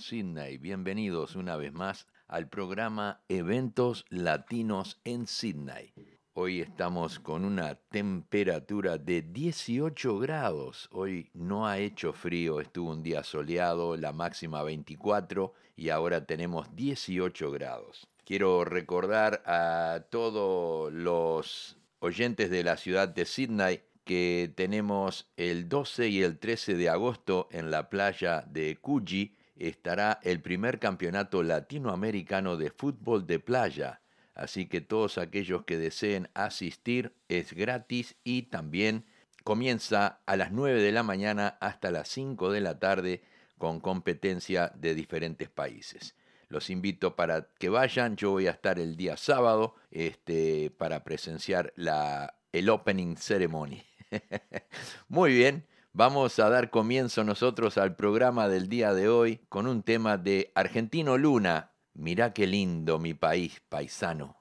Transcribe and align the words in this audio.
Sydney. 0.00 0.56
Bienvenidos 0.56 1.36
una 1.36 1.56
vez 1.56 1.72
más 1.72 2.06
al 2.26 2.48
programa 2.48 3.20
Eventos 3.28 4.06
Latinos 4.08 4.98
en 5.04 5.26
Sydney. 5.26 5.92
Hoy 6.32 6.60
estamos 6.60 7.20
con 7.20 7.44
una 7.44 7.74
temperatura 7.74 8.96
de 8.96 9.20
18 9.20 10.18
grados. 10.18 10.88
Hoy 10.90 11.30
no 11.34 11.66
ha 11.66 11.78
hecho 11.78 12.14
frío, 12.14 12.60
estuvo 12.60 12.90
un 12.90 13.02
día 13.02 13.22
soleado, 13.22 13.96
la 13.96 14.12
máxima 14.12 14.62
24 14.62 15.52
y 15.76 15.90
ahora 15.90 16.24
tenemos 16.24 16.74
18 16.74 17.50
grados. 17.50 18.08
Quiero 18.24 18.64
recordar 18.64 19.42
a 19.44 20.06
todos 20.08 20.92
los 20.92 21.76
oyentes 21.98 22.50
de 22.50 22.64
la 22.64 22.78
ciudad 22.78 23.08
de 23.08 23.26
Sydney 23.26 23.82
que 24.04 24.50
tenemos 24.56 25.30
el 25.36 25.68
12 25.68 26.08
y 26.08 26.22
el 26.22 26.38
13 26.38 26.74
de 26.74 26.88
agosto 26.88 27.48
en 27.50 27.70
la 27.70 27.90
playa 27.90 28.44
de 28.48 28.78
Coogee 28.80 29.36
estará 29.68 30.20
el 30.22 30.40
primer 30.40 30.78
campeonato 30.78 31.42
latinoamericano 31.42 32.56
de 32.56 32.70
fútbol 32.70 33.26
de 33.26 33.38
playa. 33.38 34.00
Así 34.34 34.66
que 34.66 34.80
todos 34.80 35.18
aquellos 35.18 35.64
que 35.64 35.76
deseen 35.76 36.28
asistir 36.34 37.14
es 37.28 37.52
gratis 37.52 38.16
y 38.24 38.42
también 38.42 39.04
comienza 39.44 40.20
a 40.26 40.36
las 40.36 40.52
9 40.52 40.80
de 40.80 40.92
la 40.92 41.02
mañana 41.02 41.58
hasta 41.60 41.90
las 41.90 42.08
5 42.08 42.50
de 42.50 42.60
la 42.60 42.78
tarde 42.78 43.22
con 43.58 43.80
competencia 43.80 44.72
de 44.74 44.94
diferentes 44.94 45.50
países. 45.50 46.14
Los 46.48 46.70
invito 46.70 47.14
para 47.14 47.48
que 47.58 47.68
vayan, 47.68 48.16
yo 48.16 48.32
voy 48.32 48.46
a 48.46 48.52
estar 48.52 48.78
el 48.78 48.96
día 48.96 49.16
sábado 49.16 49.76
este, 49.90 50.70
para 50.70 51.04
presenciar 51.04 51.72
la, 51.76 52.34
el 52.52 52.68
opening 52.70 53.16
ceremony. 53.16 53.84
Muy 55.08 55.34
bien, 55.34 55.64
vamos 55.92 56.38
a 56.38 56.48
dar 56.48 56.70
comienzo 56.70 57.24
nosotros 57.24 57.78
al 57.78 57.96
programa 57.96 58.48
del 58.48 58.68
día 58.68 58.94
de 58.94 59.08
hoy 59.08 59.40
con 59.48 59.66
un 59.66 59.82
tema 59.82 60.16
de 60.16 60.52
Argentino 60.54 61.18
Luna. 61.18 61.72
Mirá 61.94 62.32
qué 62.32 62.46
lindo 62.46 62.98
mi 62.98 63.14
país, 63.14 63.60
paisano. 63.68 64.36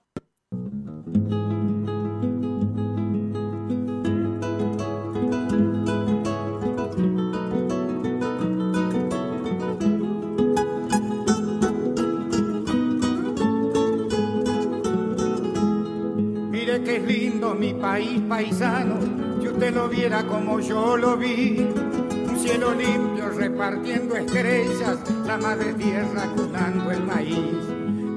Mire 16.52 16.84
qué 16.84 17.00
lindo 17.00 17.56
mi 17.56 17.74
país 17.74 18.22
paisano 18.28 19.29
usted 19.60 19.76
lo 19.76 19.90
viera 19.90 20.24
como 20.24 20.62
yo 20.62 20.96
lo 20.96 21.18
vi. 21.18 21.60
Un 21.60 22.40
cielo 22.40 22.74
limpio 22.74 23.30
repartiendo 23.30 24.16
estrellas, 24.16 25.00
la 25.26 25.38
madre 25.38 25.74
tierra 25.74 26.30
cunando 26.34 26.90
el 26.92 27.04
maíz. 27.04 27.68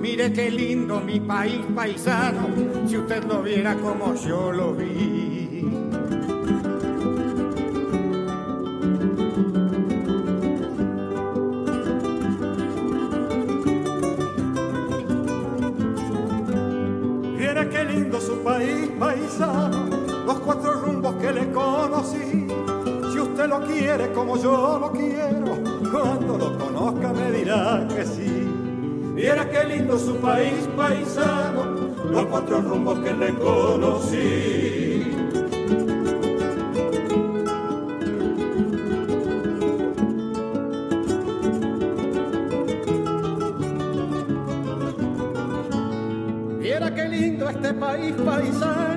Mire 0.00 0.32
qué 0.32 0.52
lindo 0.52 1.00
mi 1.00 1.18
país 1.18 1.62
paisano, 1.74 2.46
si 2.86 2.96
usted 2.96 3.24
lo 3.24 3.42
viera 3.42 3.74
como 3.74 4.14
yo 4.14 4.52
lo 4.52 4.72
vi. 4.72 5.66
Mire 17.36 17.68
qué 17.68 17.84
lindo 17.84 18.20
su 18.20 18.36
país 18.44 18.90
paisano 18.96 20.02
los 20.26 20.38
cuatro 20.40 20.81
que 21.22 21.32
le 21.32 21.52
conocí. 21.52 22.48
Si 23.12 23.20
usted 23.20 23.46
lo 23.48 23.60
quiere 23.60 24.10
como 24.12 24.36
yo 24.36 24.78
lo 24.80 24.90
quiero, 24.90 25.56
cuando 25.90 26.36
lo 26.36 26.58
conozca 26.58 27.12
me 27.12 27.30
dirá 27.30 27.86
que 27.88 28.04
sí. 28.04 28.48
Viera 29.14 29.48
qué 29.48 29.64
lindo 29.64 29.96
su 29.98 30.16
país 30.16 30.68
paisano, 30.76 31.94
los 32.10 32.26
cuatro 32.26 32.60
rumbos 32.60 32.98
que 32.98 33.12
le 33.14 33.34
conocí. 33.34 34.18
Viera 46.58 46.92
qué 46.92 47.08
lindo 47.08 47.48
este 47.48 47.74
país 47.74 48.14
paisano 48.24 48.91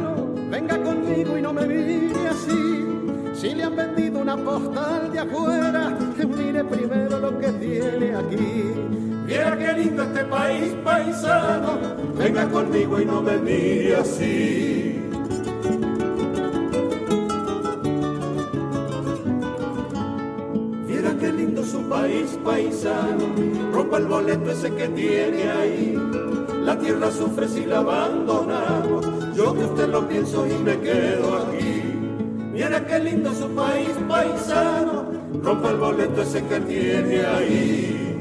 Si 3.46 3.54
le 3.54 3.64
han 3.64 3.76
vendido 3.76 4.22
una 4.22 4.36
postal 4.36 5.12
de 5.12 5.20
afuera, 5.20 5.96
mire 6.36 6.64
primero 6.64 7.20
lo 7.20 7.38
que 7.38 7.52
tiene 7.52 8.16
aquí. 8.16 8.74
Mira 9.28 9.56
qué 9.56 9.74
lindo 9.74 10.02
este 10.02 10.26
país 10.26 10.74
paisano, 10.84 11.78
venga 12.18 12.50
conmigo 12.50 13.00
y 13.00 13.06
no 13.06 13.22
me 13.22 13.38
mire 13.38 13.98
así. 13.98 15.00
Mira 20.88 21.16
qué 21.20 21.32
lindo 21.32 21.64
su 21.64 21.88
país 21.88 22.40
paisano, 22.44 23.26
rompa 23.72 23.98
el 23.98 24.06
boleto 24.08 24.50
ese 24.50 24.74
que 24.74 24.88
tiene 24.88 25.52
ahí. 25.52 25.96
La 26.64 26.80
tierra 26.80 27.12
sufre 27.12 27.48
si 27.48 27.64
la 27.68 27.78
abandonamos 27.78 29.06
yo 29.36 29.54
que 29.54 29.66
usted 29.66 29.90
lo 29.90 30.08
pienso 30.08 30.48
y 30.48 30.64
me 30.64 30.80
quedo 30.80 31.38
aquí. 31.38 31.75
Qué 32.96 33.02
lindo 33.02 33.30
su 33.34 33.50
país 33.50 33.92
paisano, 34.08 35.12
rompa 35.44 35.72
el 35.72 35.76
boleto 35.76 36.22
ese 36.22 36.42
que 36.46 36.62
tiene 36.62 37.26
ahí. 37.26 38.16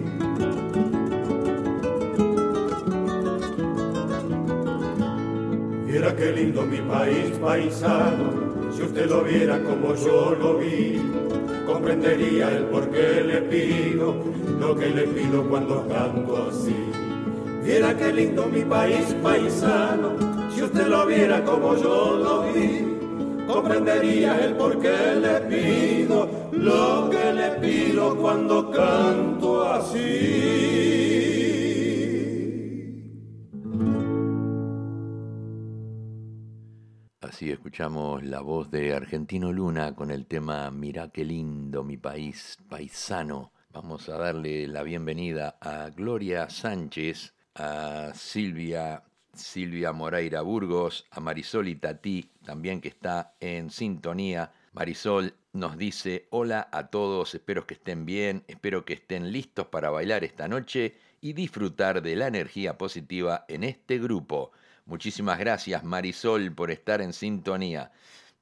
Mira 5.86 6.16
qué 6.16 6.32
lindo 6.32 6.62
mi 6.62 6.78
país 6.78 7.38
paisano, 7.40 8.72
si 8.76 8.82
usted 8.82 9.08
lo 9.08 9.22
viera 9.22 9.62
como 9.62 9.94
yo 9.94 10.34
lo 10.40 10.58
vi, 10.58 11.00
comprendería 11.66 12.50
el 12.50 12.64
por 12.64 12.90
qué 12.90 13.22
le 13.22 13.42
pido 13.42 14.16
lo 14.58 14.74
que 14.74 14.88
le 14.88 15.02
pido 15.02 15.48
cuando 15.48 15.86
canto 15.86 16.48
así. 16.48 16.74
Mira 17.62 17.96
qué 17.96 18.12
lindo 18.12 18.46
mi 18.46 18.62
país 18.62 19.14
paisano, 19.22 20.50
si 20.52 20.64
usted 20.64 20.88
lo 20.88 21.06
viera 21.06 21.44
como 21.44 21.76
yo 21.76 22.16
lo 22.16 22.52
vi, 22.52 22.93
comprendería 23.54 24.44
el 24.44 24.56
por 24.56 24.80
qué 24.80 25.14
le 25.14 25.40
pido 25.42 26.50
lo 26.50 27.08
que 27.08 27.32
le 27.32 27.50
pido 27.60 28.16
cuando 28.16 28.68
canto 28.68 29.70
así. 29.70 30.64
Así 37.20 37.52
escuchamos 37.52 38.24
la 38.24 38.40
voz 38.40 38.72
de 38.72 38.92
Argentino 38.92 39.52
Luna 39.52 39.94
con 39.94 40.10
el 40.10 40.26
tema 40.26 40.68
Mirá 40.72 41.10
qué 41.10 41.24
lindo 41.24 41.84
mi 41.84 41.96
país 41.96 42.58
paisano. 42.68 43.52
Vamos 43.70 44.08
a 44.08 44.18
darle 44.18 44.66
la 44.66 44.82
bienvenida 44.82 45.58
a 45.60 45.90
Gloria 45.90 46.50
Sánchez, 46.50 47.34
a 47.54 48.10
Silvia 48.14 49.04
Silvia 49.36 49.92
Moreira 49.92 50.40
Burgos, 50.42 51.06
a 51.10 51.20
Marisol 51.20 51.68
y 51.68 51.76
Tati, 51.76 52.30
también 52.44 52.80
que 52.80 52.88
está 52.88 53.34
en 53.40 53.70
sintonía. 53.70 54.52
Marisol 54.72 55.34
nos 55.52 55.76
dice, 55.78 56.26
hola 56.30 56.68
a 56.72 56.88
todos, 56.88 57.34
espero 57.34 57.66
que 57.66 57.74
estén 57.74 58.06
bien, 58.06 58.44
espero 58.48 58.84
que 58.84 58.94
estén 58.94 59.32
listos 59.32 59.66
para 59.66 59.90
bailar 59.90 60.24
esta 60.24 60.48
noche 60.48 60.96
y 61.20 61.32
disfrutar 61.32 62.02
de 62.02 62.16
la 62.16 62.26
energía 62.26 62.76
positiva 62.76 63.44
en 63.48 63.64
este 63.64 63.98
grupo. 63.98 64.52
Muchísimas 64.86 65.38
gracias 65.38 65.84
Marisol 65.84 66.52
por 66.52 66.70
estar 66.70 67.00
en 67.00 67.12
sintonía. 67.12 67.92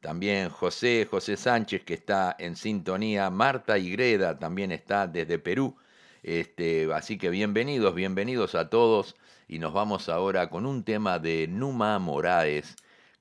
También 0.01 0.49
José, 0.49 1.07
José 1.09 1.37
Sánchez 1.37 1.85
que 1.85 1.95
está 1.95 2.35
en 2.39 2.57
sintonía. 2.57 3.31
Marta 3.31 3.79
Greda 3.79 4.39
también 4.39 4.73
está 4.73 5.07
desde 5.07 5.39
Perú. 5.39 5.77
Este, 6.25 6.93
así 6.93 7.19
que 7.19 7.31
bienvenidos, 7.31 7.95
bienvenidos 7.95 8.55
a 8.55 8.69
todos 8.69 9.17
y 9.53 9.59
nos 9.59 9.75
vamos 9.75 10.09
ahora 10.09 10.49
con 10.49 10.65
un 10.65 10.83
tema 10.83 11.19
de 11.19 11.47
Numa 11.47 11.99
Moraes, 11.99 12.75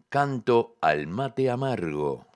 Canto 0.08 0.78
al 0.80 1.06
mate 1.06 1.50
amargo. 1.50 2.31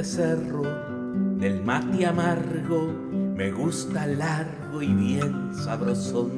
De 0.00 0.06
cerro, 0.06 0.62
del 1.36 1.62
mate 1.62 2.06
amargo, 2.06 2.90
me 3.36 3.52
gusta 3.52 4.06
largo 4.06 4.80
y 4.80 4.94
bien 4.94 5.54
sabrosón. 5.54 6.30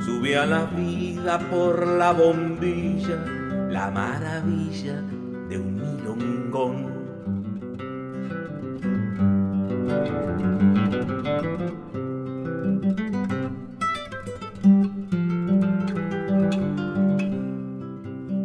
Su 0.00 0.16
Sube 0.16 0.36
a 0.36 0.44
la 0.44 0.64
vida 0.66 1.38
por 1.50 1.86
la 1.86 2.12
bombilla, 2.12 3.16
la 3.70 3.90
maravilla 3.90 5.00
de 5.48 5.58
un 5.58 5.74
milongón. 5.74 6.86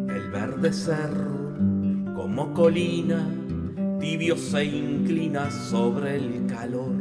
El 0.07 0.31
verde 0.31 0.71
cerro 0.71 1.51
como 2.15 2.53
colina 2.53 3.40
tibio 4.21 4.37
se 4.37 4.63
inclina 4.65 5.49
sobre 5.49 6.17
el 6.17 6.45
calor 6.45 6.93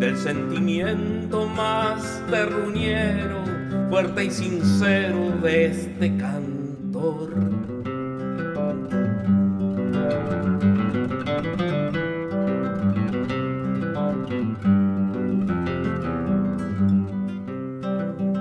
del 0.00 0.16
sentimiento 0.16 1.46
más 1.46 2.20
terruñero, 2.28 3.44
fuerte 3.88 4.24
y 4.24 4.30
sincero 4.32 5.30
de 5.42 5.66
este 5.66 6.16
cantor. 6.16 7.30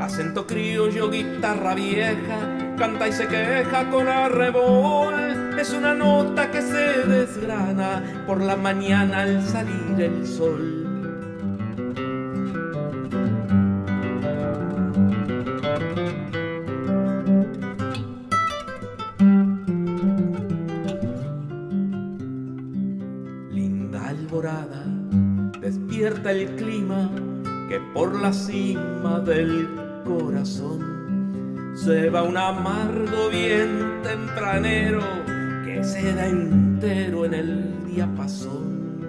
Acento 0.01 0.47
criollo, 0.47 1.11
guitarra 1.11 1.75
vieja, 1.75 2.39
canta 2.75 3.07
y 3.07 3.11
se 3.11 3.27
queja 3.27 3.87
con 3.91 4.07
arrebol. 4.07 5.08
Es 5.59 5.73
una 5.73 5.93
nota 5.93 6.49
que 6.51 6.61
se 6.61 7.03
desgrana 7.03 8.23
por 8.25 8.41
la 8.41 8.55
mañana 8.55 9.23
al 9.23 9.43
salir 9.43 9.99
el 9.99 10.25
sol. 10.25 10.85
Linda 23.51 24.07
alborada, 24.07 24.85
despierta 25.59 26.31
el 26.31 26.55
clima 26.55 27.09
que 27.67 27.81
por 27.93 28.15
la 28.15 28.31
cima 28.31 29.19
del 29.19 29.67
corazón 30.05 31.73
se 31.75 32.09
va 32.09 32.23
un 32.23 32.37
amargo 32.37 33.29
bien 33.29 34.01
tempranero 34.03 35.18
que 35.79 35.85
se 35.85 36.13
da 36.13 36.27
entero 36.27 37.23
en 37.23 37.33
el 37.33 37.85
diapasón. 37.85 38.99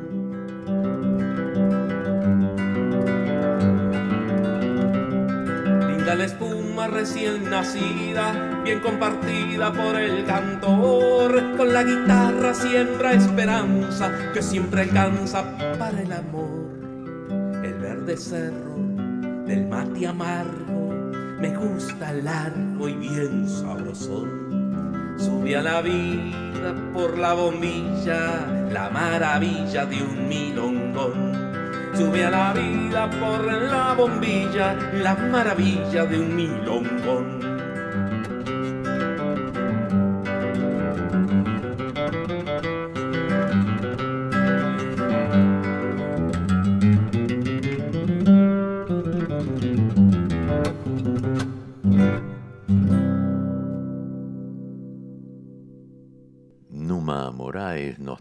Linda 5.88 6.14
la 6.14 6.24
espuma 6.24 6.86
recién 6.86 7.50
nacida, 7.50 8.62
bien 8.62 8.78
compartida 8.80 9.72
por 9.72 9.96
el 9.96 10.24
cantor, 10.26 11.56
con 11.56 11.72
la 11.72 11.82
guitarra 11.82 12.54
siembra 12.54 13.14
esperanza 13.14 14.12
que 14.32 14.40
siempre 14.40 14.82
alcanza 14.82 15.44
para 15.76 16.00
el 16.00 16.12
amor. 16.12 16.70
El 17.64 17.74
verde 17.74 18.16
cerro 18.16 18.76
del 19.44 19.66
mate 19.66 20.06
amargo 20.06 20.94
me 21.40 21.56
gusta 21.56 22.12
largo 22.12 22.88
y 22.88 22.94
bien 22.94 23.48
sabrosón. 23.48 24.39
Sube 25.20 25.54
a 25.54 25.60
la 25.60 25.82
vida 25.82 26.74
por 26.94 27.18
la 27.18 27.34
bombilla, 27.34 28.46
la 28.72 28.88
maravilla 28.88 29.84
de 29.84 30.02
un 30.02 30.26
milongón. 30.26 31.92
Sube 31.94 32.24
a 32.24 32.30
la 32.30 32.54
vida 32.54 33.10
por 33.10 33.44
la 33.44 33.92
bombilla, 33.92 34.72
la 34.94 35.14
maravilla 35.14 36.06
de 36.06 36.18
un 36.18 36.34
milongón. 36.34 37.49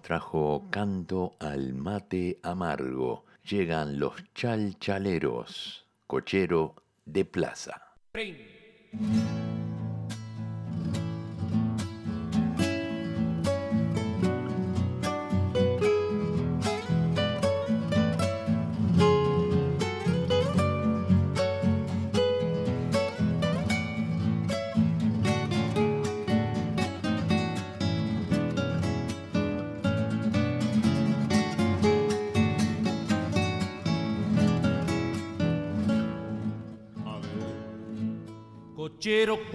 Trajo 0.02 0.68
Canto 0.70 1.36
al 1.40 1.74
mate 1.74 2.40
amargo. 2.44 3.26
Llegan 3.44 4.00
los 4.00 4.14
chalchaleros, 4.34 5.86
cochero 6.08 6.76
de 7.06 7.26
plaza. 7.26 7.96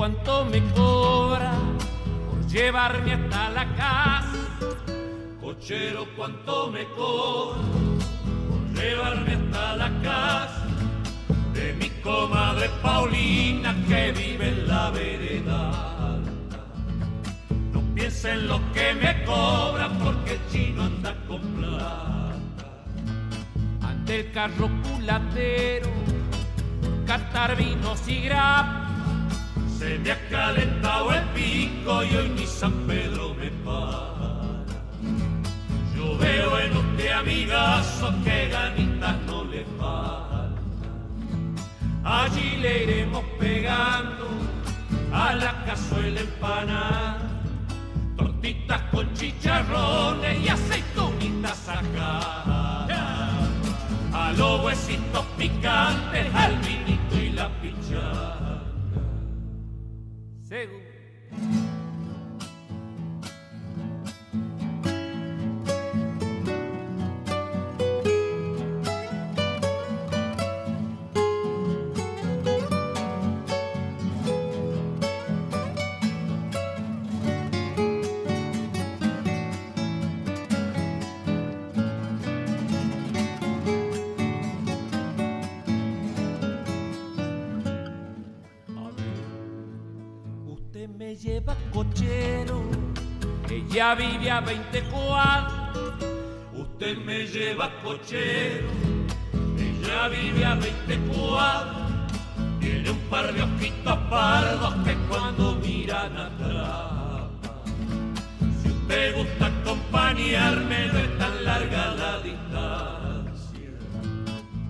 ¿Cuánto 0.04 0.44
me 0.44 0.60
cobra 0.74 1.52
por 2.28 2.46
llevarme 2.48 3.14
hasta 3.14 3.48
la 3.48 3.74
casa? 3.74 4.68
Cochero, 5.40 6.06
¿cuánto 6.14 6.70
me 6.70 6.84
cobra 6.90 7.62
por 8.50 8.82
llevarme 8.82 9.32
hasta 9.32 9.76
la 9.76 10.02
casa 10.02 10.66
de 11.54 11.72
mi 11.72 11.88
comadre 12.02 12.68
Paulina 12.82 13.74
que 13.88 14.12
vive 14.12 14.48
en 14.48 14.68
la 14.68 14.90
vereda? 14.90 16.20
No 17.72 17.80
piensa 17.94 18.34
en 18.34 18.46
lo 18.46 18.60
que 18.74 18.92
me 18.92 19.24
cobra 19.24 19.88
porque 20.04 20.34
el 20.34 20.40
chino 20.52 20.82
anda 20.82 21.16
con 21.26 21.40
plata. 21.40 22.36
Ante 23.80 24.20
el 24.20 24.32
carro 24.32 24.68
culatero, 24.82 25.88
catar 27.06 27.56
vinos 27.56 28.06
y 28.06 28.20
grapas 28.20 28.83
se 29.78 29.98
me 29.98 30.12
ha 30.12 30.28
calentado 30.28 31.12
el 31.12 31.24
pico 31.30 32.02
y 32.04 32.16
hoy 32.16 32.28
ni 32.36 32.46
San 32.46 32.72
Pedro 32.86 33.34
me 33.34 33.50
para. 33.64 34.64
Yo 35.96 36.16
veo 36.18 36.58
en 36.58 36.76
usted 36.76 37.10
amigazo 37.12 38.14
que 38.24 38.48
ganitas 38.48 39.16
no 39.26 39.44
le 39.44 39.64
falta. 39.78 40.54
Allí 42.04 42.56
le 42.58 42.84
iremos 42.84 43.24
pegando 43.38 44.28
a 45.12 45.34
la 45.34 45.64
cazuela 45.64 46.20
empanada, 46.20 47.42
tortitas 48.16 48.82
con 48.92 49.12
chicharrones 49.14 50.40
y 50.40 50.48
aceitunitas 50.48 51.68
ajadas. 51.68 52.90
A 54.12 54.32
los 54.36 54.64
huesitos 54.64 55.24
picantes, 55.36 56.32
al 56.34 56.56
vinito 56.58 57.16
y 57.20 57.30
la 57.30 57.48
pichada. 57.60 58.33
Usted 60.54 61.73
ya 93.74 93.94
vive 93.96 94.30
a 94.30 94.40
20 94.40 94.82
cuadros. 94.84 95.94
Usted 96.56 96.96
me 96.98 97.26
lleva 97.26 97.72
cochero, 97.82 98.68
ya 99.82 100.08
vive 100.08 100.44
a 100.44 100.54
20 100.54 100.98
cuadros. 101.12 101.90
Tiene 102.60 102.90
un 102.90 102.98
par 103.10 103.34
de 103.34 103.42
ojitos 103.42 103.98
pardos 104.08 104.74
que 104.84 104.94
cuando 105.08 105.56
miran 105.56 106.16
atrás. 106.16 107.24
Si 108.62 108.68
usted 108.68 109.16
gusta 109.16 109.46
acompañarme, 109.46 110.86
no 110.86 110.98
es 110.98 111.18
tan 111.18 111.44
larga 111.44 111.94
la 111.94 112.20
distancia. 112.20 113.70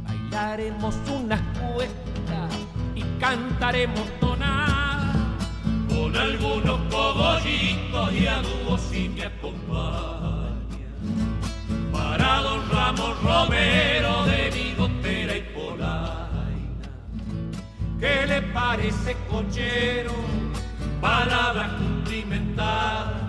Bailaremos 0.04 0.94
unas 1.14 1.42
cuestas 1.58 2.54
y 2.94 3.02
cantaremos 3.20 4.08
tonadas 4.18 5.16
con 5.88 6.16
algunos 6.16 6.80
cogollitos 6.90 8.12
y 8.12 8.26
a 8.26 8.42
don 12.96 13.16
Ramos 13.16 13.22
Romero 13.22 14.24
de 14.24 14.50
bigotera 14.50 15.36
y 15.36 15.42
polaina, 15.54 16.88
¿qué 18.00 18.26
le 18.26 18.42
parece 18.42 19.16
cochero? 19.28 20.12
Palabra 21.00 21.76
cumplimentada 21.78 23.24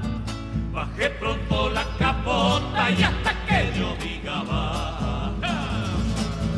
Bajé 0.76 1.10
pronto 1.12 1.70
la 1.70 1.86
capota 1.98 2.92
y 2.92 3.02
hasta 3.02 3.46
que 3.46 3.80
yo 3.80 3.96
diga 3.96 4.44
va. 4.44 5.32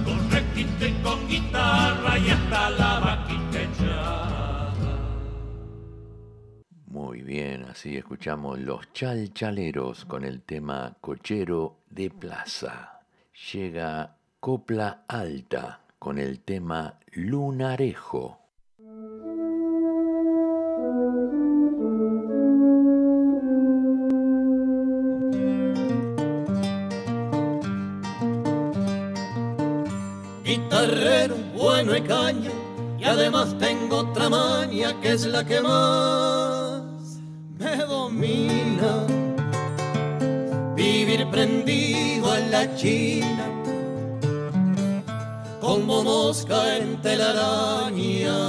Con 0.04 0.32
requinte 0.32 0.92
con 1.04 1.28
guitarra 1.28 2.18
y 2.18 2.30
hasta 2.30 2.70
la 2.72 3.00
vaquita 3.00 3.62
echada. 3.62 4.74
Muy 6.88 7.22
bien, 7.22 7.66
así 7.66 7.96
escuchamos 7.96 8.58
los 8.58 8.92
chalchaleros 8.92 10.06
con 10.06 10.24
el 10.24 10.42
tema 10.42 10.98
Cochero 11.00 11.84
de 11.92 12.10
Plaza. 12.10 12.97
Llega 13.38 14.17
Copla 14.39 15.03
Alta 15.08 15.82
con 16.00 16.17
el 16.17 16.39
tema 16.39 17.00
Lunarejo. 17.12 18.39
guitarrero 30.44 31.36
bueno 31.56 31.96
y 31.96 32.01
caña 32.01 32.51
y 32.98 33.03
además 33.03 33.56
tengo 33.60 33.98
otra 33.98 34.29
maña 34.29 35.00
que 35.00 35.12
es 35.12 35.25
la 35.27 35.46
que 35.46 35.62
más 35.62 37.20
me 37.60 37.75
domina. 37.86 39.37
Vivir 40.89 41.27
prendido 41.29 42.32
a 42.32 42.39
la 42.39 42.63
china 42.77 43.46
como 45.60 46.01
mosca 46.01 46.77
en 46.77 47.01
telaraña. 47.01 48.39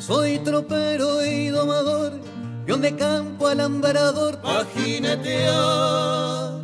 Soy 0.00 0.40
tropero 0.40 1.24
y 1.24 1.50
domador, 1.50 2.20
peón 2.64 2.80
de 2.82 2.96
campo 2.96 3.46
alambrador, 3.46 4.40
pa' 4.40 4.64
jinetear 4.74 6.60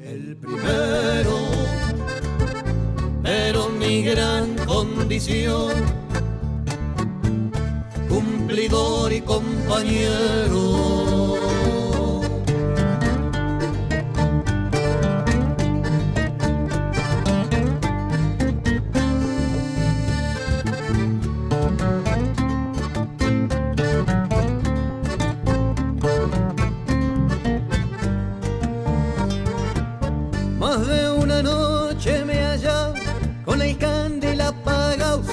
el 0.00 0.36
primero 0.36 1.36
pero 3.22 3.70
mi 3.70 4.02
gran 4.02 4.54
condición, 4.66 5.72
cumplidor 8.08 9.12
y 9.14 9.20
compañero. 9.22 10.66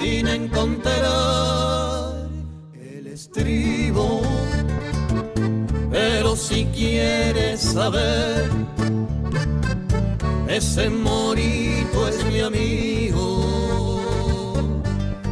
Sin 0.04 0.28
encontrar 0.28 1.00
el 2.74 3.08
estribo. 3.08 4.22
Pero 5.90 6.36
si 6.36 6.66
quieres 6.66 7.62
saber, 7.62 8.50
ese 10.50 10.90
morito 10.90 12.08
es 12.10 12.26
mi 12.26 12.42
amigo. 12.42 14.02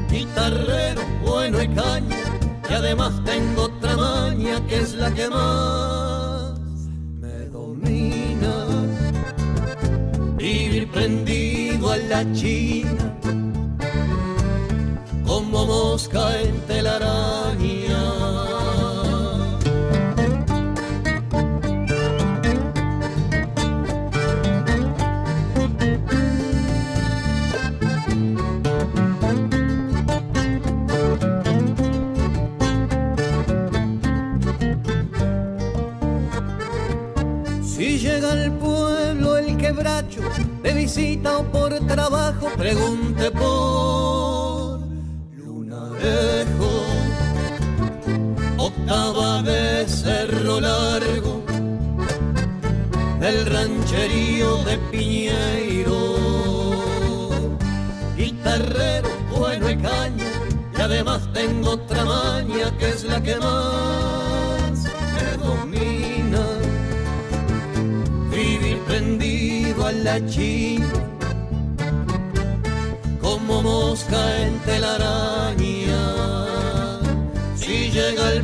Guitarrero 0.10 1.02
bueno 1.26 1.62
y 1.62 1.68
caña, 1.68 2.24
y 2.70 2.74
además 2.74 3.12
tengo 3.26 3.64
otra 3.64 3.98
maña 3.98 4.66
que 4.68 4.78
es 4.78 4.94
la 4.94 5.12
que 5.14 5.28
más 5.30 6.60
me 7.20 7.38
domina. 7.58 8.56
Vivir 10.38 10.90
prendido 10.92 11.92
a 11.92 11.98
la 11.98 12.22
china, 12.32 13.01
como 15.62 15.92
mosca 15.92 16.42
en 16.42 16.60
telaraña. 16.62 18.04
Si 37.64 38.00
llega 38.00 38.32
al 38.32 38.52
pueblo 38.58 39.38
el 39.38 39.58
quebracho 39.58 40.22
de 40.64 40.74
visita 40.74 41.38
o 41.38 41.44
por 41.44 41.78
trabajo, 41.88 42.48
pregunte 42.58 43.30
por 43.32 43.71
largo, 50.60 51.44
el 53.22 53.46
rancherío 53.46 54.58
de 54.64 54.78
Piñeiro, 54.92 56.16
guitarrero 58.18 59.10
bueno 59.38 59.70
y 59.70 59.78
caña, 59.78 60.32
y 60.78 60.82
además 60.82 61.22
tengo 61.34 61.72
otra 61.72 62.04
maña 62.06 62.78
que 62.78 62.90
es 62.90 63.04
la 63.04 63.22
que 63.22 63.36
más 63.38 64.84
me 65.16 65.38
domina 65.46 66.46
vivir 68.30 68.80
prendido 68.88 69.86
a 69.86 69.92
la 69.92 70.26
china 70.26 70.88
como 73.22 73.62
mosca 73.62 74.38
en 74.42 74.60
telaraña. 74.60 76.02
Si 77.56 77.90
llega 77.92 78.34
el 78.34 78.44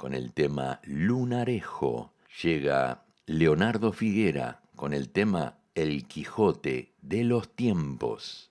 con 0.00 0.14
el 0.14 0.32
tema 0.32 0.80
Lunarejo. 0.84 2.14
Llega 2.42 3.02
Leonardo 3.26 3.92
Figuera 3.92 4.62
con 4.74 4.94
el 4.94 5.10
tema 5.10 5.58
El 5.74 6.06
Quijote 6.06 6.94
de 7.02 7.22
los 7.24 7.54
tiempos. 7.54 8.50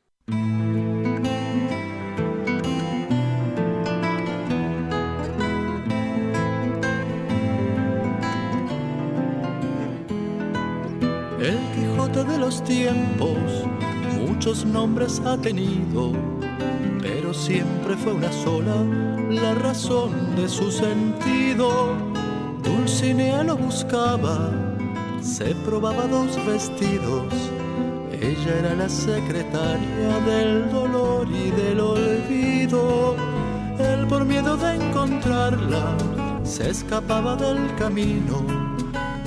El 11.39 11.57
Quijote 11.73 12.25
de 12.25 12.37
los 12.37 12.63
tiempos 12.63 13.65
muchos 14.19 14.65
nombres 14.65 15.19
ha 15.21 15.35
tenido, 15.41 16.11
siempre 17.33 17.95
fue 17.95 18.13
una 18.13 18.31
sola 18.31 18.75
la 19.29 19.53
razón 19.55 20.35
de 20.35 20.47
su 20.47 20.71
sentido. 20.71 21.95
Dulcinea 22.63 23.43
lo 23.43 23.57
buscaba, 23.57 24.51
se 25.21 25.53
probaba 25.65 26.07
dos 26.07 26.43
vestidos. 26.45 27.33
Ella 28.11 28.59
era 28.59 28.75
la 28.75 28.89
secretaria 28.89 30.19
del 30.25 30.69
dolor 30.71 31.27
y 31.29 31.51
del 31.51 31.79
olvido. 31.79 33.15
Él 33.79 34.07
por 34.07 34.25
miedo 34.25 34.57
de 34.57 34.75
encontrarla 34.75 35.95
se 36.43 36.69
escapaba 36.69 37.35
del 37.35 37.73
camino 37.75 38.69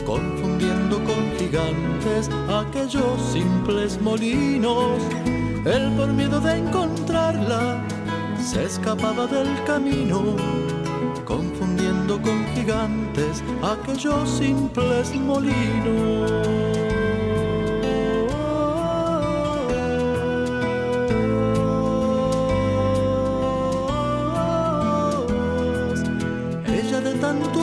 confundiendo 0.04 0.96
con 1.04 1.32
gigantes 1.38 2.28
aquellos 2.48 3.20
simples 3.32 4.00
molinos. 4.00 5.00
Él 5.64 5.92
por 5.96 6.08
miedo 6.08 6.40
de 6.40 6.58
encontrarla 6.58 7.82
se 8.40 8.64
escapaba 8.64 9.26
del 9.26 9.48
camino, 9.64 10.36
confundiendo 11.24 12.20
con 12.20 12.44
gigantes 12.54 13.42
aquellos 13.62 14.28
simples 14.28 15.14
molinos. 15.14 16.72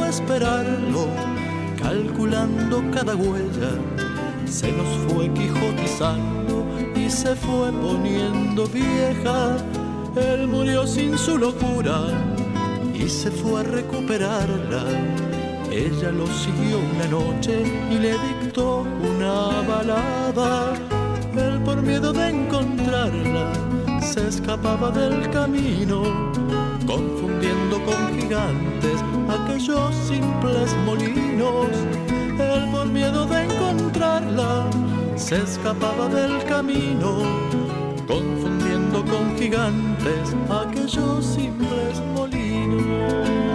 esperarlo, 0.10 1.08
calculando 1.82 2.84
cada 2.91 3.15
huella, 3.15 3.72
se 4.46 4.72
nos 4.72 4.88
fue 5.08 5.32
quijotizando 5.34 6.65
se 7.10 7.36
fue 7.36 7.72
poniendo 7.72 8.68
vieja. 8.68 9.58
Él 10.16 10.48
murió 10.48 10.86
sin 10.86 11.18
su 11.18 11.38
locura 11.38 12.08
y 12.94 13.10
se 13.10 13.32
fue 13.32 13.62
a 13.62 13.63
recuperarla. 13.63 14.84
Ella 15.72 16.12
lo 16.12 16.28
siguió 16.28 16.80
una 16.80 17.08
noche 17.08 17.63
y 17.89 17.98
le 17.98 18.12
dictó 18.12 18.86
una 19.01 19.62
balada. 19.68 20.74
Él 21.36 21.62
por 21.63 21.82
miedo 21.82 22.13
de 22.13 22.30
encontrarla 22.30 23.54
se 24.01 24.28
escapaba 24.28 24.92
del 24.92 25.30
camino, 25.32 26.04
confundiendo 26.86 27.84
con 27.86 28.20
gigantes 28.20 29.04
aquellos 29.28 29.96
simples 29.96 30.75
molinos. 30.86 31.68
Él 32.39 32.70
por 32.72 32.88
miedo 32.88 33.25
de 33.25 33.44
encontrarla 33.44 34.70
se 35.20 35.36
escapaba 35.44 36.08
del 36.08 36.44
camino, 36.46 37.20
confundiendo 38.08 39.04
con 39.04 39.38
gigantes 39.38 40.34
aquellos 40.50 41.26
simples 41.26 42.02
molinos. 42.16 43.49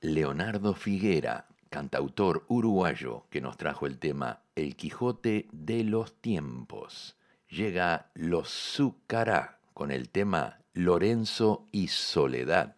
Leonardo 0.00 0.74
Figuera, 0.74 1.46
cantautor 1.70 2.44
uruguayo, 2.48 3.26
que 3.30 3.40
nos 3.40 3.56
trajo 3.56 3.86
el 3.86 3.98
tema 3.98 4.42
El 4.54 4.76
Quijote 4.76 5.48
de 5.52 5.84
los 5.84 6.20
Tiempos. 6.20 7.16
Llega 7.48 8.10
Los 8.14 8.48
Zucará 8.48 9.58
con 9.74 9.90
el 9.90 10.08
tema 10.08 10.58
Lorenzo 10.72 11.66
y 11.70 11.88
Soledad. 11.88 12.76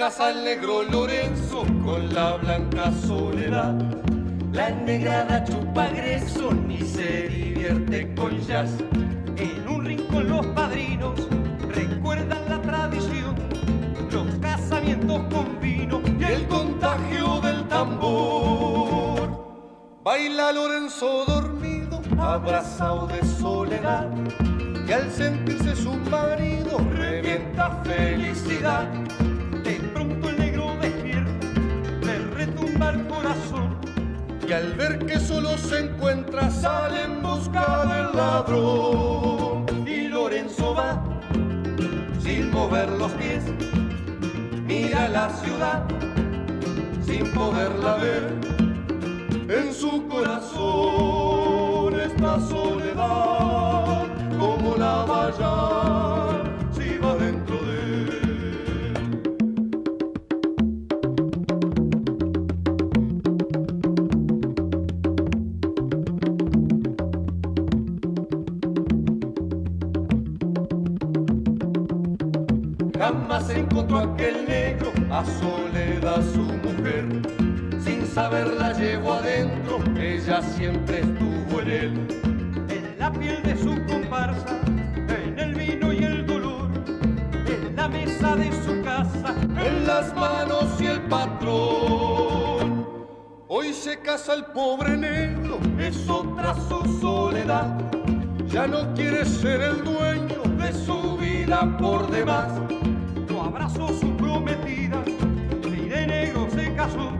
Casa 0.00 0.30
el 0.30 0.44
negro 0.44 0.82
Lorenzo 0.82 1.62
con 1.84 2.14
la 2.14 2.36
blanca 2.36 2.90
soledad. 3.06 3.74
La 4.50 4.70
negrada 4.70 5.44
chupa 5.44 5.88
Gresson 5.88 6.70
y 6.70 6.78
se 6.78 7.28
divierte 7.28 8.14
con 8.14 8.40
jazz. 8.40 8.70
En 9.36 9.68
un 9.68 9.84
rincón 9.84 10.30
los 10.30 10.46
padrinos 10.46 11.28
recuerdan 11.68 12.48
la 12.48 12.62
tradición, 12.62 13.34
los 14.10 14.26
casamientos 14.36 15.20
con 15.30 15.60
vino 15.60 16.00
y 16.18 16.24
el 16.24 16.48
contagio 16.48 17.38
del 17.42 17.68
tambor. 17.68 19.20
Baila 20.02 20.50
Lorenzo 20.52 21.26
dormido, 21.26 22.00
abrazado 22.18 23.06
de 23.06 23.22
soledad, 23.22 24.08
y 24.88 24.92
al 24.92 25.10
sentirse 25.10 25.76
su 25.76 25.92
marido 25.92 26.78
revienta 26.96 27.82
felicidad 27.84 28.88
y 34.50 34.52
al 34.52 34.74
ver 34.74 34.98
que 35.06 35.20
solo 35.20 35.56
se 35.56 35.78
encuentra 35.78 36.50
sale 36.50 37.04
en 37.04 37.22
busca 37.22 37.86
del 37.86 38.16
ladrón. 38.16 39.64
Y 39.86 40.08
Lorenzo 40.08 40.74
va 40.74 41.00
sin 42.20 42.50
mover 42.50 42.90
los 42.90 43.12
pies, 43.12 43.44
mira 44.66 45.08
la 45.08 45.30
ciudad 45.30 45.84
sin 47.06 47.30
poderla 47.30 47.94
ver. 47.94 48.34
En 49.48 49.72
su 49.72 50.08
corazón 50.08 52.00
esta 52.00 52.40
soledad 52.40 54.06
como 54.36 54.76
la 54.76 55.04
valla 55.04 56.19
siempre 80.60 81.00
estuvo 81.00 81.62
en 81.62 81.70
él. 81.70 82.06
En 82.68 82.98
la 82.98 83.10
piel 83.10 83.42
de 83.42 83.56
su 83.56 83.74
comparsa, 83.86 84.60
en 85.24 85.38
el 85.38 85.54
vino 85.54 85.90
y 85.90 86.04
el 86.04 86.26
dolor, 86.26 86.68
en 87.46 87.74
la 87.74 87.88
mesa 87.88 88.36
de 88.36 88.52
su 88.62 88.82
casa, 88.82 89.34
en 89.40 89.86
las 89.86 90.14
manos 90.14 90.78
y 90.78 90.86
el 90.86 91.00
patrón. 91.08 92.86
Hoy 93.48 93.72
se 93.72 94.00
casa 94.00 94.34
el 94.34 94.44
pobre 94.52 94.98
negro, 94.98 95.58
es 95.78 96.06
otra 96.10 96.54
su 96.68 96.84
soledad. 97.00 97.80
Ya 98.48 98.66
no 98.66 98.92
quiere 98.94 99.24
ser 99.24 99.62
el 99.62 99.82
dueño 99.82 100.42
de 100.58 100.72
su 100.74 101.16
vida 101.16 101.76
por 101.78 102.10
demás 102.10 102.50
abrazó 103.40 103.88
su 103.88 104.14
prometida 104.16 105.02
y 105.64 105.88
de 105.88 106.06
negro 106.06 106.46
se 106.54 106.74
casó. 106.74 107.19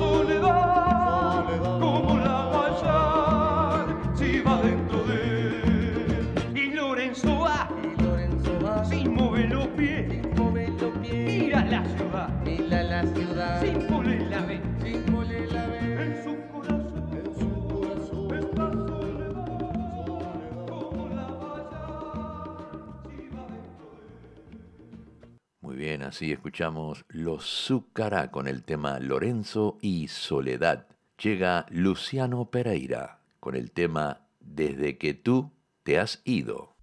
así 26.11 26.33
escuchamos 26.33 27.05
Los 27.07 27.45
Zúcara 27.45 28.31
con 28.31 28.49
el 28.49 28.63
tema 28.63 28.99
Lorenzo 28.99 29.77
y 29.79 30.09
Soledad. 30.09 30.85
llega 31.17 31.65
Luciano 31.69 32.51
Pereira 32.51 33.21
con 33.39 33.55
el 33.55 33.71
tema 33.71 34.27
Desde 34.41 34.97
que 34.97 35.13
tú 35.13 35.53
te 35.83 35.99
has 35.99 36.21
ido. 36.25 36.75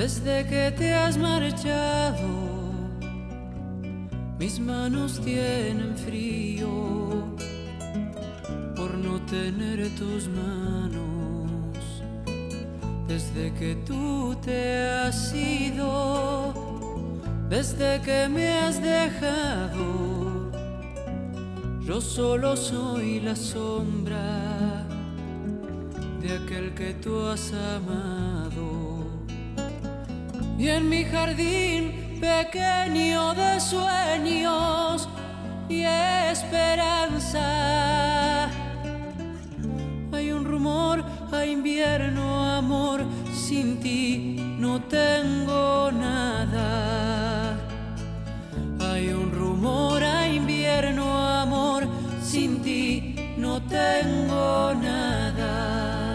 Desde 0.00 0.46
que 0.46 0.72
te 0.78 0.94
has 0.94 1.18
marchado, 1.18 2.30
mis 4.38 4.58
manos 4.58 5.20
tienen 5.20 5.94
frío 5.94 7.36
por 8.74 8.96
no 8.96 9.20
tener 9.26 9.94
tus 9.96 10.26
manos. 10.28 11.76
Desde 13.06 13.52
que 13.52 13.74
tú 13.84 14.34
te 14.42 14.88
has 14.88 15.34
ido, 15.34 16.54
desde 17.50 18.00
que 18.00 18.26
me 18.26 18.48
has 18.58 18.80
dejado, 18.80 20.50
yo 21.82 22.00
solo 22.00 22.56
soy 22.56 23.20
la 23.20 23.36
sombra 23.36 24.86
de 26.22 26.38
aquel 26.38 26.72
que 26.72 26.94
tú 26.94 27.20
has 27.20 27.52
amado. 27.52 28.79
Y 30.60 30.68
en 30.68 30.90
mi 30.90 31.04
jardín 31.04 32.18
pequeño 32.20 33.32
de 33.32 33.58
sueños 33.58 35.08
y 35.70 35.84
esperanza, 35.84 37.40
hay 40.12 40.30
un 40.30 40.44
rumor 40.44 41.02
a 41.32 41.46
invierno, 41.46 42.44
amor, 42.44 43.06
sin 43.32 43.80
ti 43.80 44.36
no 44.58 44.82
tengo 44.82 45.90
nada. 45.92 47.56
Hay 48.80 49.08
un 49.14 49.32
rumor 49.32 50.04
a 50.04 50.28
invierno, 50.28 51.26
amor, 51.26 51.88
sin 52.22 52.60
ti 52.60 53.16
no 53.38 53.62
tengo 53.62 54.74
nada. 54.74 56.09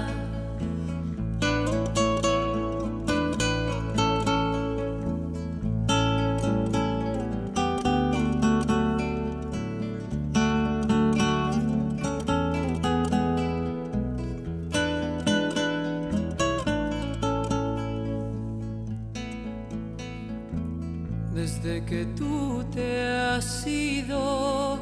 Tú 22.17 22.63
te 22.73 23.07
has 23.07 23.65
ido, 23.67 24.79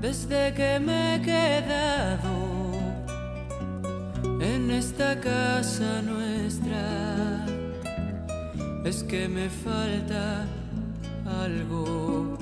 desde 0.00 0.52
que 0.54 0.80
me 0.80 1.16
he 1.16 1.22
quedado 1.22 2.46
en 4.40 4.70
esta 4.70 5.20
casa 5.20 6.02
nuestra, 6.02 7.46
es 8.84 9.02
que 9.02 9.28
me 9.28 9.48
falta 9.48 10.46
algo. 11.42 12.38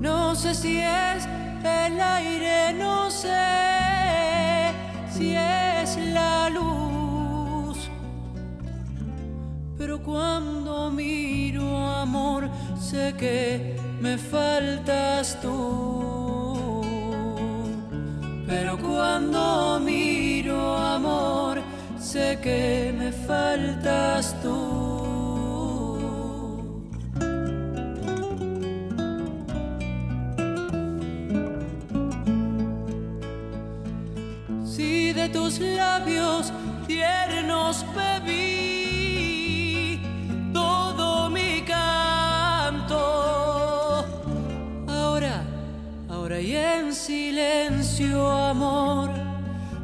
No 0.00 0.34
sé 0.34 0.54
si 0.54 0.78
es 0.78 1.26
el 1.62 2.00
aire, 2.00 2.72
no 2.72 3.10
sé 3.10 3.28
si 5.12 5.34
es 5.36 5.96
la 6.14 6.48
luz. 6.48 7.90
Pero 9.76 10.02
cuando 10.02 10.90
miro 10.90 11.76
amor, 11.76 12.48
sé 12.90 13.14
que 13.16 13.76
me 14.00 14.18
faltas 14.18 15.40
tú. 15.40 16.82
Pero 18.48 18.76
cuando 18.78 19.78
miro 19.80 20.76
amor, 20.76 21.62
sé 21.98 22.38
que 22.42 22.92
me 22.98 23.12
faltas 23.12 24.34
tú. 24.42 24.56
Si 34.64 35.12
de 35.12 35.28
tus 35.28 35.60
labios 35.60 36.52
tiernos 36.88 37.86
bebí 37.94 38.69
en 46.78 46.94
silencio, 46.94 48.30
amor, 48.30 49.10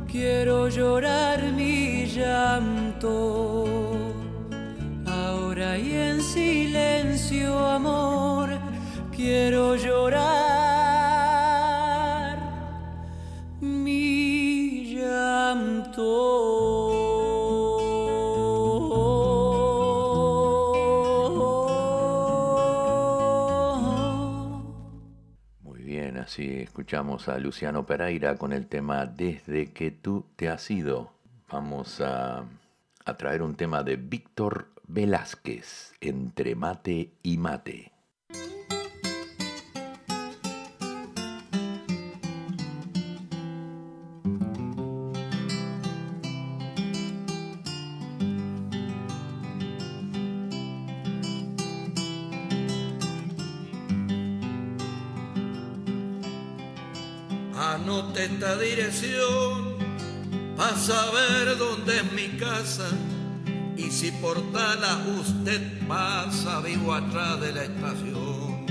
quiero 0.07 0.69
llorar 0.69 1.43
mi 1.53 2.07
llanto. 2.07 3.65
Ahora 5.07 5.79
y 5.79 5.93
en 5.95 6.23
silencio, 6.23 7.59
amor, 7.67 8.49
quiero 9.15 9.77
llorar 9.77 10.37
mi 13.61 14.95
llanto. 14.95 16.56
Así 26.37 26.59
escuchamos 26.59 27.31
a 27.31 27.39
Luciano 27.39 27.87
Pereira 27.87 28.37
con 28.37 28.53
el 28.53 28.67
tema 28.67 29.07
Desde 29.07 29.73
que 29.73 29.91
tú 29.91 30.27
te 30.37 30.51
has 30.51 30.71
ido. 30.71 31.11
Vamos 31.51 32.03
a, 32.03 32.45
a 33.07 33.17
traer 33.17 33.41
un 33.41 33.55
tema 33.55 33.83
de 33.83 33.97
Víctor 33.97 34.69
Velázquez, 34.87 35.95
Entre 35.99 36.55
mate 36.55 37.09
y 37.23 37.39
mate. 37.39 37.96
Dirección 59.01 59.77
para 60.57 60.77
saber 60.77 61.59
dónde 61.59 61.99
es 61.99 62.13
mi 62.13 62.39
casa 62.39 62.89
y 63.77 63.91
si 63.91 64.11
por 64.11 64.41
tala 64.53 65.05
usted 65.21 65.61
pasa 65.87 66.61
vivo 66.61 66.95
atrás 66.95 67.41
de 67.41 67.53
la 67.53 67.65
estación. 67.65 68.67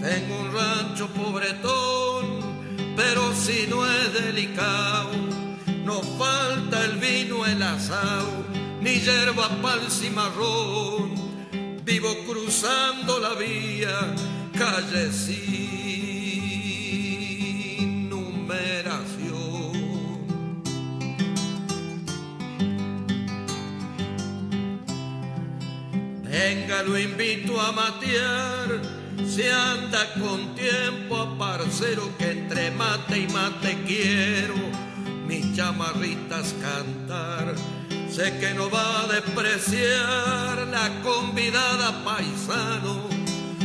Tengo 0.00 0.40
un 0.40 0.52
rancho 0.52 1.08
pobretón, 1.08 2.40
pero 2.96 3.34
si 3.34 3.66
no 3.68 3.84
es 3.86 4.14
delicado, 4.14 5.10
no 5.84 6.00
falta 6.00 6.84
el 6.84 6.98
vino, 6.98 7.44
el 7.44 7.62
asado, 7.62 8.44
ni 8.80 9.00
hierba, 9.00 9.48
pal 9.60 9.90
cimarrón. 9.90 11.14
Vivo 11.84 12.08
cruzando 12.26 13.18
la 13.18 13.34
vía, 13.34 14.14
calle 14.56 15.12
Lo 26.86 26.98
invito 26.98 27.60
a 27.60 27.72
matear. 27.72 28.80
Si 29.28 29.46
anda 29.46 30.14
con 30.14 30.54
tiempo 30.54 31.36
parcero 31.38 32.10
que 32.18 32.30
entre 32.30 32.70
mate 32.70 33.18
y 33.18 33.28
mate 33.28 33.78
quiero 33.86 34.54
mis 35.26 35.54
chamarritas 35.54 36.54
cantar. 36.60 37.54
Sé 38.10 38.38
que 38.38 38.54
no 38.54 38.70
va 38.70 39.02
a 39.02 39.06
despreciar 39.06 40.66
la 40.68 40.90
convidada 41.02 42.02
paisano, 42.04 43.08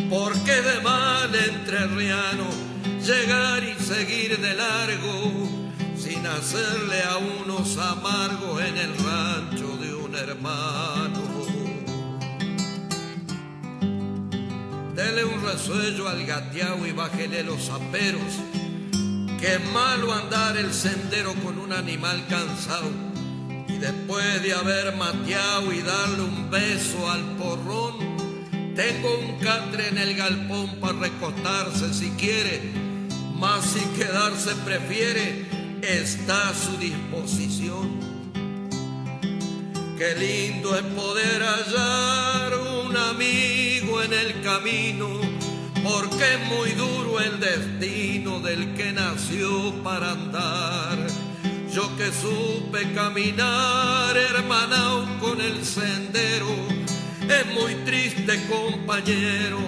porque 0.09 0.61
de 0.61 0.81
mal 0.81 1.33
entrerriano 1.33 2.45
llegar 3.01 3.63
y 3.63 3.73
seguir 3.83 4.39
de 4.39 4.53
largo 4.53 5.49
sin 5.97 6.27
hacerle 6.27 7.01
a 7.03 7.17
unos 7.17 7.77
amargos 7.77 8.61
en 8.61 8.77
el 8.77 8.95
rancho 8.97 9.77
de 9.77 9.95
un 9.95 10.15
hermano. 10.15 11.24
Dele 14.95 15.25
un 15.25 15.43
resuello 15.43 16.07
al 16.07 16.25
gateao 16.25 16.85
y 16.85 16.91
bájele 16.91 17.43
los 17.43 17.69
aperos, 17.69 18.21
es 19.41 19.63
malo 19.71 20.11
andar 20.11 20.57
el 20.57 20.73
sendero 20.73 21.33
con 21.43 21.59
un 21.59 21.71
animal 21.71 22.25
cansado. 22.27 22.89
Y 23.67 23.77
después 23.77 24.41
de 24.41 24.53
haber 24.53 24.95
mateado 24.95 25.71
y 25.71 25.81
darle 25.81 26.23
un 26.23 26.49
beso 26.49 27.11
al 27.11 27.21
porrón, 27.35 28.73
tengo 28.75 29.19
un 29.19 29.37
catre 29.39 29.89
en 29.89 29.97
el 29.99 30.15
galpón 30.15 30.79
para 30.79 30.99
recostarse 30.99 31.93
si 31.93 32.09
quiere 32.11 32.85
mas 33.37 33.65
si 33.65 33.81
quedarse 33.97 34.55
prefiere, 34.63 35.45
está 35.81 36.49
a 36.49 36.53
su 36.53 36.77
disposición. 36.77 37.99
Qué 39.97 40.15
lindo 40.15 40.75
es 40.75 40.83
poder 40.83 41.43
hallar 41.43 42.34
amigo 43.09 44.01
en 44.01 44.13
el 44.13 44.41
camino, 44.41 45.07
porque 45.83 46.33
es 46.35 46.47
muy 46.47 46.71
duro 46.71 47.19
el 47.19 47.39
destino 47.39 48.39
del 48.39 48.73
que 48.73 48.91
nació 48.91 49.73
para 49.83 50.11
andar. 50.11 50.97
Yo 51.71 51.95
que 51.97 52.11
supe 52.11 52.93
caminar 52.93 54.15
hermanao 54.15 55.05
con 55.19 55.41
el 55.41 55.65
sendero, 55.65 56.47
es 57.21 57.45
muy 57.53 57.75
triste 57.85 58.39
compañero 58.47 59.59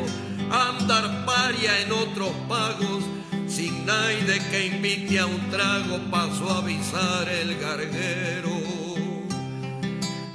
andar 0.49 1.25
paria 1.25 1.81
en 1.81 1.91
otros 1.91 2.31
pagos 2.47 3.03
sin 3.47 3.85
nadie 3.85 4.39
que 4.51 4.67
invite 4.67 5.19
a 5.19 5.25
un 5.25 5.49
trago 5.49 5.97
para 6.11 6.33
suavizar 6.33 7.27
el 7.27 7.57
garguero. 7.59 8.55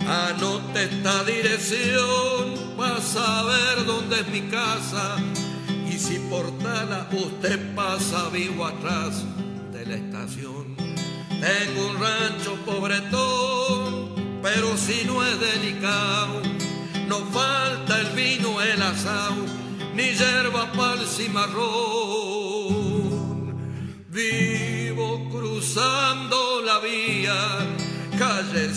Anote 0.06 0.84
esta 0.84 1.24
dirección 1.24 2.61
para 2.82 3.00
saber 3.00 3.86
dónde 3.86 4.16
es 4.22 4.26
mi 4.26 4.40
casa 4.50 5.16
y 5.88 5.92
si 5.92 6.18
por 6.28 6.50
Tala 6.58 7.08
usted 7.12 7.76
pasa 7.76 8.28
vivo 8.30 8.66
atrás 8.66 9.22
de 9.72 9.86
la 9.86 9.94
estación. 9.94 10.74
Tengo 11.28 11.90
un 11.90 12.00
rancho 12.00 12.56
pobretón, 12.66 14.40
pero 14.42 14.76
si 14.76 15.04
no 15.04 15.24
es 15.24 15.38
delicado, 15.38 16.42
no 17.06 17.18
falta 17.26 18.00
el 18.00 18.08
vino, 18.16 18.60
el 18.60 18.82
asado, 18.82 19.44
ni 19.94 20.08
hierba 20.18 20.72
pal 20.72 21.06
cimarrón. 21.06 21.62
Vivo 24.08 25.28
cruzando 25.30 26.62
la 26.66 26.80
vía, 26.80 27.38
calle 28.18 28.74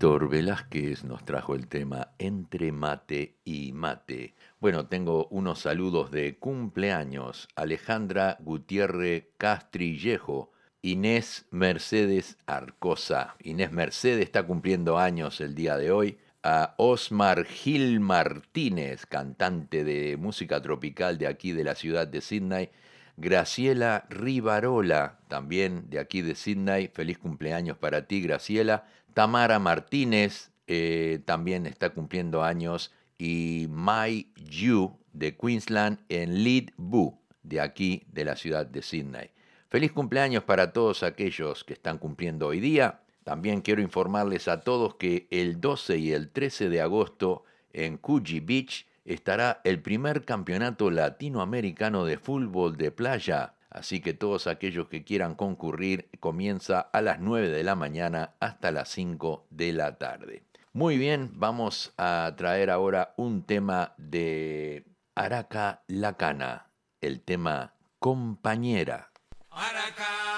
Víctor 0.00 0.28
Velázquez 0.28 1.04
nos 1.04 1.24
trajo 1.24 1.54
el 1.54 1.68
tema 1.68 2.12
Entre 2.18 2.72
mate 2.72 3.36
y 3.44 3.72
mate. 3.72 4.34
Bueno, 4.58 4.86
tengo 4.86 5.26
unos 5.28 5.60
saludos 5.60 6.10
de 6.10 6.38
cumpleaños. 6.38 7.48
Alejandra 7.54 8.38
Gutiérrez 8.40 9.28
Castrillejo 9.36 10.52
Inés 10.82 11.46
Mercedes 11.50 12.38
Arcosa. 12.46 13.36
Inés 13.42 13.72
Mercedes 13.72 14.24
está 14.24 14.46
cumpliendo 14.46 14.98
años 14.98 15.40
el 15.42 15.54
día 15.54 15.76
de 15.76 15.92
hoy. 15.92 16.18
A 16.42 16.74
Osmar 16.78 17.44
Gil 17.44 18.00
Martínez, 18.00 19.04
cantante 19.04 19.84
de 19.84 20.16
música 20.16 20.62
tropical 20.62 21.18
de 21.18 21.26
aquí 21.26 21.52
de 21.52 21.64
la 21.64 21.74
ciudad 21.74 22.08
de 22.08 22.22
Sydney. 22.22 22.70
Graciela 23.16 24.06
Rivarola, 24.10 25.18
también 25.28 25.90
de 25.90 25.98
aquí 25.98 26.22
de 26.22 26.34
Sydney. 26.34 26.88
Feliz 26.88 27.18
cumpleaños 27.18 27.76
para 27.76 28.06
ti, 28.06 28.20
Graciela. 28.20 28.86
Tamara 29.14 29.58
Martínez, 29.58 30.50
eh, 30.66 31.20
también 31.24 31.66
está 31.66 31.90
cumpliendo 31.90 32.42
años. 32.42 32.92
Y 33.18 33.66
Mai 33.70 34.32
Yu, 34.36 34.98
de 35.12 35.36
Queensland, 35.36 35.98
en 36.08 36.42
Lead 36.44 36.70
Boo, 36.76 37.20
de 37.42 37.60
aquí 37.60 38.04
de 38.12 38.24
la 38.24 38.36
ciudad 38.36 38.66
de 38.66 38.82
Sydney. 38.82 39.30
Feliz 39.68 39.92
cumpleaños 39.92 40.42
para 40.44 40.72
todos 40.72 41.02
aquellos 41.02 41.64
que 41.64 41.74
están 41.74 41.98
cumpliendo 41.98 42.48
hoy 42.48 42.60
día. 42.60 43.00
También 43.24 43.60
quiero 43.60 43.82
informarles 43.82 44.48
a 44.48 44.62
todos 44.62 44.96
que 44.96 45.28
el 45.30 45.60
12 45.60 45.98
y 45.98 46.12
el 46.12 46.30
13 46.30 46.68
de 46.68 46.80
agosto 46.80 47.44
en 47.72 47.96
Coogee 47.96 48.40
Beach 48.40 48.86
estará 49.04 49.60
el 49.64 49.80
primer 49.80 50.24
campeonato 50.24 50.90
latinoamericano 50.90 52.04
de 52.04 52.18
fútbol 52.18 52.76
de 52.76 52.90
playa. 52.90 53.54
Así 53.70 54.00
que 54.00 54.14
todos 54.14 54.46
aquellos 54.46 54.88
que 54.88 55.04
quieran 55.04 55.34
concurrir 55.34 56.10
comienza 56.18 56.80
a 56.80 57.00
las 57.00 57.20
9 57.20 57.48
de 57.48 57.62
la 57.62 57.76
mañana 57.76 58.34
hasta 58.40 58.72
las 58.72 58.88
5 58.88 59.46
de 59.50 59.72
la 59.72 59.96
tarde. 59.96 60.44
Muy 60.72 60.98
bien, 60.98 61.30
vamos 61.34 61.92
a 61.98 62.34
traer 62.36 62.70
ahora 62.70 63.14
un 63.16 63.44
tema 63.44 63.94
de 63.96 64.84
Araca 65.14 65.82
Lacana, 65.86 66.70
el 67.00 67.20
tema 67.22 67.74
Compañera. 67.98 69.10
Pueblo, 69.48 70.29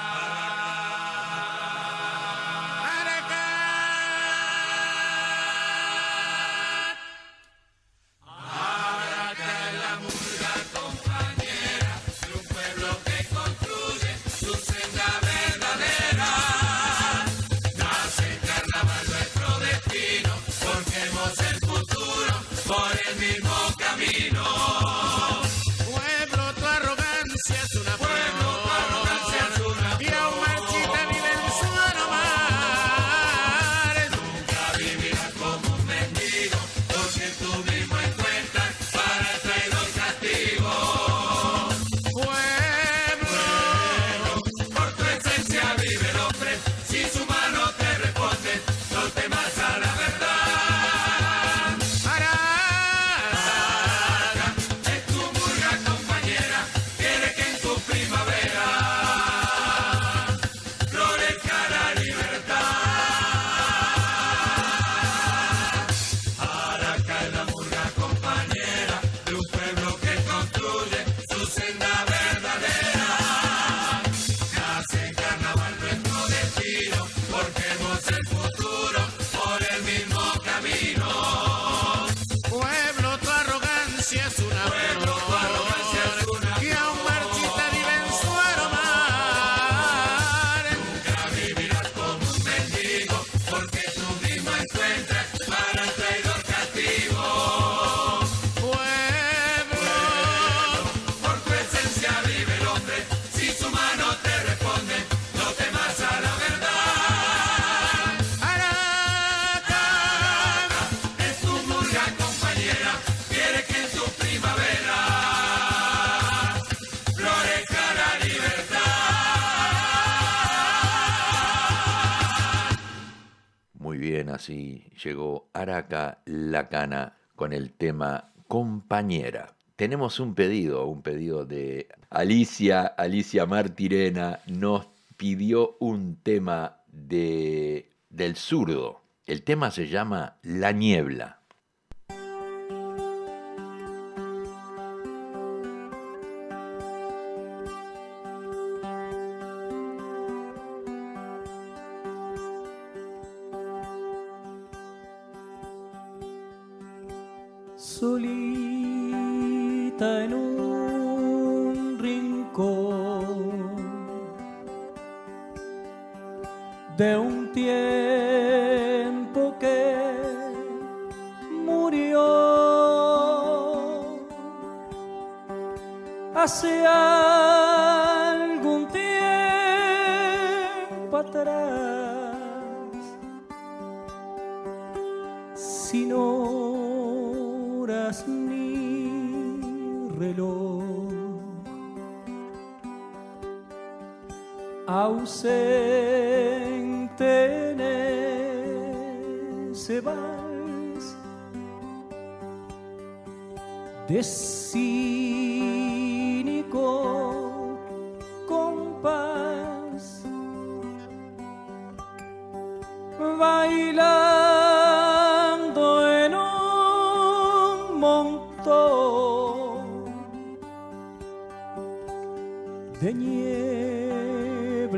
así 124.42 124.82
llegó 125.04 125.50
Araca 125.52 126.18
Lacana 126.24 127.16
con 127.36 127.52
el 127.52 127.70
tema 127.74 128.32
Compañera. 128.48 129.54
Tenemos 129.76 130.18
un 130.18 130.34
pedido, 130.34 130.86
un 130.86 131.00
pedido 131.00 131.44
de 131.44 131.86
Alicia, 132.10 132.82
Alicia 132.86 133.46
Martirena, 133.46 134.40
nos 134.48 134.88
pidió 135.16 135.76
un 135.78 136.16
tema 136.16 136.78
de, 136.88 137.92
del 138.10 138.34
zurdo. 138.34 139.02
El 139.26 139.44
tema 139.44 139.70
se 139.70 139.86
llama 139.86 140.38
La 140.42 140.72
Niebla. 140.72 141.41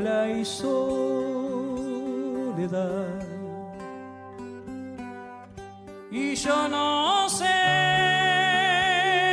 Niebla 0.05 0.27
y 0.29 0.45
soledad. 0.45 0.85
Y 6.11 6.35
yo 6.35 6.67
no 6.69 7.29
sé, 7.29 7.45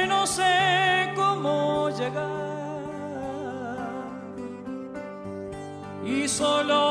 no 0.08 0.26
sé 0.26 1.12
cómo 1.14 1.90
llegar. 1.90 2.30
Y 6.04 6.26
solo 6.28 6.81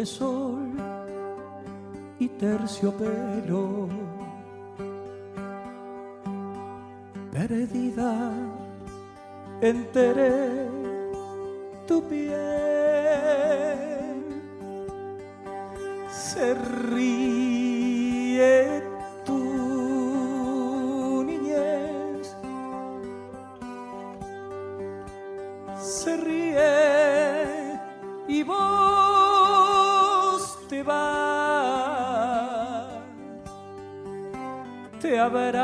de 0.00 0.06
sol 0.06 0.72
y 2.18 2.26
terciopelo. 2.28 3.86
Perdida, 7.30 8.32
enteré 9.60 10.68
tu 11.86 12.02
piel. 12.08 12.30
Se 16.10 16.54
ríe 16.94 17.70
abrazo 35.20 35.60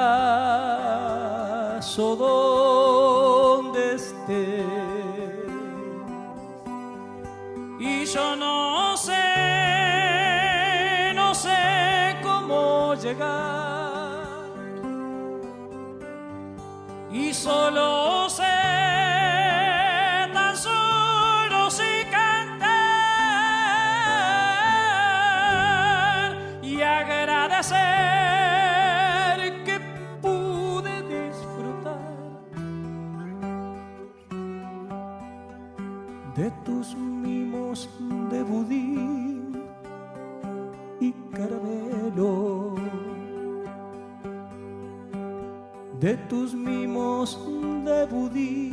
de 46.07 46.17
tus 46.29 46.55
mimos 46.55 47.37
de 47.85 48.07
budí. 48.07 48.71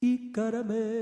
Y 0.00 0.32
caramelo. 0.32 0.94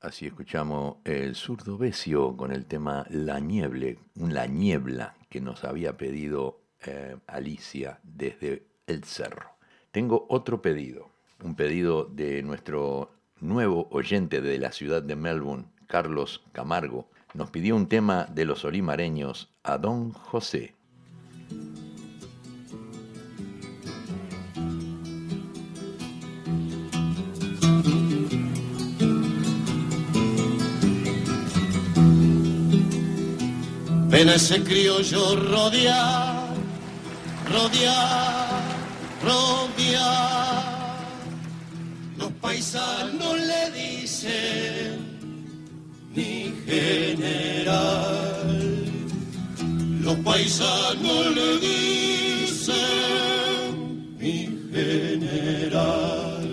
Así 0.00 0.26
escuchamos 0.26 0.98
el 1.02 1.34
zurdo 1.34 1.76
Besio 1.76 2.36
con 2.36 2.52
el 2.52 2.66
tema 2.66 3.04
La 3.10 3.40
Nieble, 3.40 3.98
La 4.14 4.46
Niebla 4.46 5.16
que 5.28 5.40
nos 5.40 5.64
había 5.64 5.96
pedido 5.96 6.65
eh, 6.86 7.16
Alicia 7.26 8.00
desde 8.02 8.66
el 8.86 9.04
cerro. 9.04 9.50
Tengo 9.90 10.26
otro 10.28 10.62
pedido, 10.62 11.10
un 11.42 11.54
pedido 11.54 12.04
de 12.04 12.42
nuestro 12.42 13.10
nuevo 13.40 13.88
oyente 13.90 14.40
de 14.40 14.58
la 14.58 14.72
ciudad 14.72 15.02
de 15.02 15.16
Melbourne, 15.16 15.66
Carlos 15.86 16.42
Camargo. 16.52 17.08
Nos 17.34 17.50
pidió 17.50 17.76
un 17.76 17.88
tema 17.88 18.26
de 18.26 18.44
los 18.44 18.64
olimareños 18.64 19.50
a 19.62 19.78
Don 19.78 20.12
José. 20.12 20.74
Ven 34.08 34.30
a 34.30 34.36
ese 34.36 34.62
criollo 34.64 35.36
rodear, 35.36 36.35
rodear, 37.56 38.62
rodear. 39.24 40.64
Los 42.18 42.30
paisanos 42.44 43.36
le 43.50 43.62
dicen 43.80 44.94
mi 46.14 46.52
general. 46.66 47.78
Los 50.04 50.16
paisanos 50.28 51.22
le 51.38 51.48
dicen 51.68 52.76
mi 54.18 54.38
general. 54.72 56.46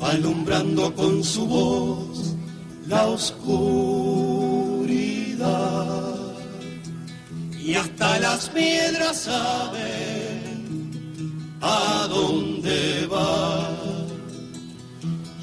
alumbrando 0.00 0.94
con 0.94 1.22
su 1.22 1.46
voz 1.46 2.34
la 2.86 3.06
oscuridad. 3.08 3.68
Y 7.68 7.74
hasta 7.74 8.18
las 8.18 8.48
piedras 8.48 9.24
saben 9.24 10.70
a 11.60 12.06
dónde 12.08 13.06
va. 13.12 13.68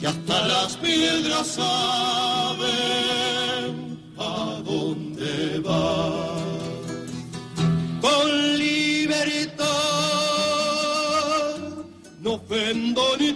Y 0.01 0.05
hasta 0.07 0.47
las 0.47 0.75
piedras 0.77 1.45
saben 1.45 2.65
a 4.17 4.59
dónde 4.65 5.59
va. 5.59 6.35
Con 8.01 8.57
libertad 8.57 9.65
no 12.21 12.33
ofendo 12.33 13.17
ni 13.19 13.33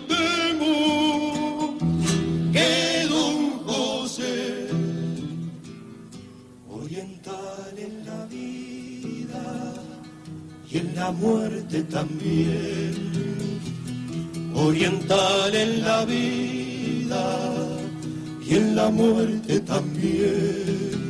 la 11.00 11.12
muerte 11.12 11.84
también. 11.84 12.94
Oriental 14.54 15.56
en 15.56 15.82
la 15.82 16.06
vida 16.06 17.26
y 18.46 18.56
en 18.56 18.76
la 18.76 18.90
muerte 18.90 19.62
también 19.62 21.09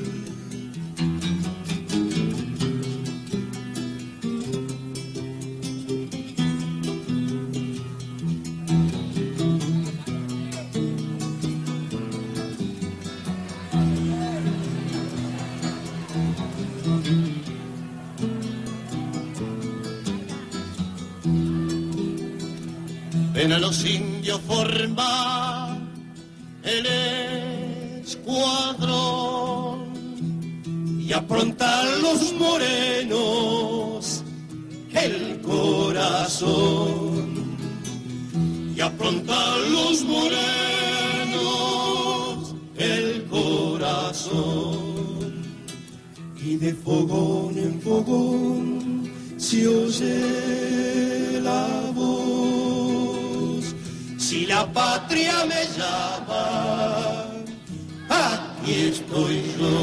los 23.70 23.86
indios 23.86 24.42
forma 24.48 25.78
el 26.64 26.86
escuadrón 28.02 28.74
y 31.00 31.14
aprontar 31.14 31.86
los 32.02 32.34
morenos 32.34 34.24
el 34.96 35.40
corazón. 35.42 36.50
Y 38.76 38.82
aprontar 38.82 39.60
los 39.70 40.04
morenos 40.04 41.36
el 42.76 43.24
corazón. 43.26 44.34
Y 46.44 46.56
de 46.56 46.74
fogón 46.74 47.56
en 47.56 47.80
fogón 47.80 49.12
se 49.38 49.68
oye 49.68 50.49
la 54.50 54.66
patria 54.66 55.46
me 55.46 55.62
llama 55.78 56.44
aquí 58.10 58.74
estoy 58.94 59.36
yo. 59.60 59.76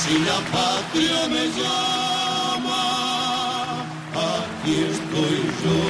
Si 0.00 0.14
la 0.28 0.38
patria 0.56 1.20
me 1.34 1.44
llama 1.58 2.82
aquí 4.30 4.74
estoy 4.92 5.38
yo. 5.62 5.80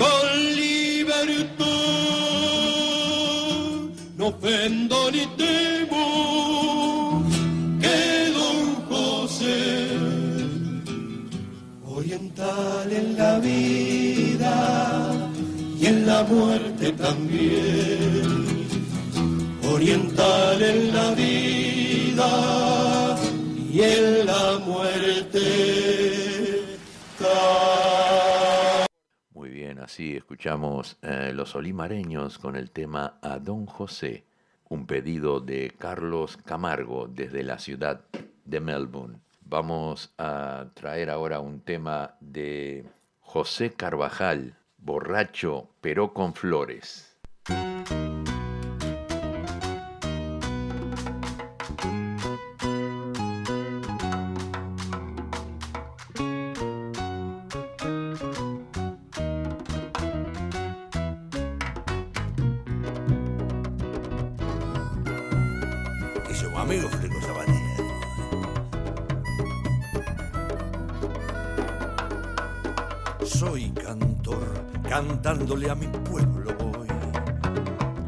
Con 0.00 0.26
libertad 0.62 1.66
no 4.16 4.24
ofendo 4.28 4.96
ni 5.10 5.24
temo 5.42 6.06
que 7.82 7.98
don 8.38 8.60
José 8.88 9.60
oriental 11.84 12.88
en 12.90 13.06
la 13.18 13.38
vida 13.38 14.05
en 15.86 16.04
la 16.04 16.24
muerte 16.24 16.90
también 16.92 18.66
oriental 19.72 20.60
en 20.60 20.92
la 20.92 21.12
vida 21.12 23.16
y 23.72 23.82
en 23.82 24.26
la 24.26 24.58
muerte. 24.58 25.38
Muy 29.32 29.50
bien, 29.50 29.78
así 29.78 30.16
escuchamos 30.16 30.96
eh, 31.02 31.30
los 31.32 31.54
olimareños 31.54 32.38
con 32.38 32.56
el 32.56 32.72
tema 32.72 33.18
A 33.22 33.38
Don 33.38 33.66
José, 33.66 34.24
un 34.68 34.86
pedido 34.86 35.38
de 35.38 35.72
Carlos 35.78 36.36
Camargo 36.36 37.06
desde 37.06 37.44
la 37.44 37.60
ciudad 37.60 38.00
de 38.44 38.60
Melbourne. 38.60 39.20
Vamos 39.42 40.12
a 40.18 40.66
traer 40.74 41.10
ahora 41.10 41.38
un 41.38 41.60
tema 41.60 42.16
de 42.18 42.86
José 43.20 43.70
Carvajal, 43.70 44.55
borracho 44.86 45.68
pero 45.80 46.14
con 46.14 46.32
flores. 46.32 47.18
Cantándole 75.46 75.70
a 75.70 75.74
mi 75.74 75.86
pueblo 76.10 76.52
voy. 76.58 76.88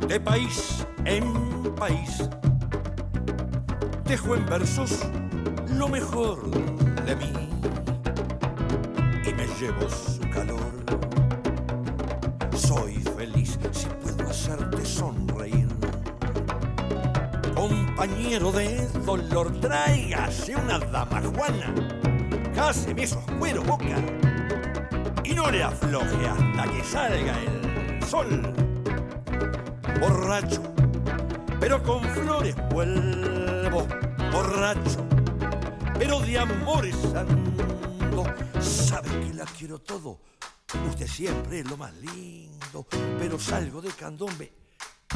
De 0.09 0.19
país 0.19 0.87
en 1.05 1.73
país, 1.77 2.29
dejo 4.05 4.35
en 4.35 4.47
versos 4.47 5.05
lo 5.77 5.89
mejor 5.89 6.51
de 7.05 7.17
mí. 7.17 7.33
Y 9.25 9.35
me 9.35 9.47
llevo 9.47 9.89
su 9.89 10.21
calor. 10.31 10.59
Soy 12.57 12.95
feliz 13.17 13.59
si 13.73 13.87
puedo 13.87 14.31
hacerte 14.31 14.85
sonreír 14.85 15.69
compañero 17.55 18.53
de 18.53 18.87
dolor, 19.05 19.53
tráigase 19.61 20.55
una 20.55 20.79
dama 20.79 21.21
juana, 21.21 21.75
cáseme 22.55 23.03
esos 23.03 23.25
cuero 23.39 23.63
boca 23.63 23.97
le 25.51 25.63
afloje 25.63 26.27
hasta 26.27 26.63
que 26.71 26.85
salga 26.85 27.43
el 27.43 28.03
sol. 28.05 28.55
Borracho, 30.01 30.63
pero 31.59 31.83
con 31.83 32.03
flores 32.03 32.55
vuelvo, 32.71 33.87
borracho, 34.31 35.07
pero 35.99 36.21
de 36.21 36.39
amores 36.39 36.97
ando. 37.15 38.25
Sabe 38.61 39.09
que 39.21 39.35
la 39.35 39.45
quiero 39.45 39.79
todo, 39.81 40.21
usted 40.89 41.07
siempre 41.07 41.61
es 41.61 41.71
lo 41.71 41.77
más 41.77 41.95
lindo, 41.97 42.87
pero 43.19 43.39
salgo 43.39 43.81
de 43.81 43.91
candombe 43.91 44.53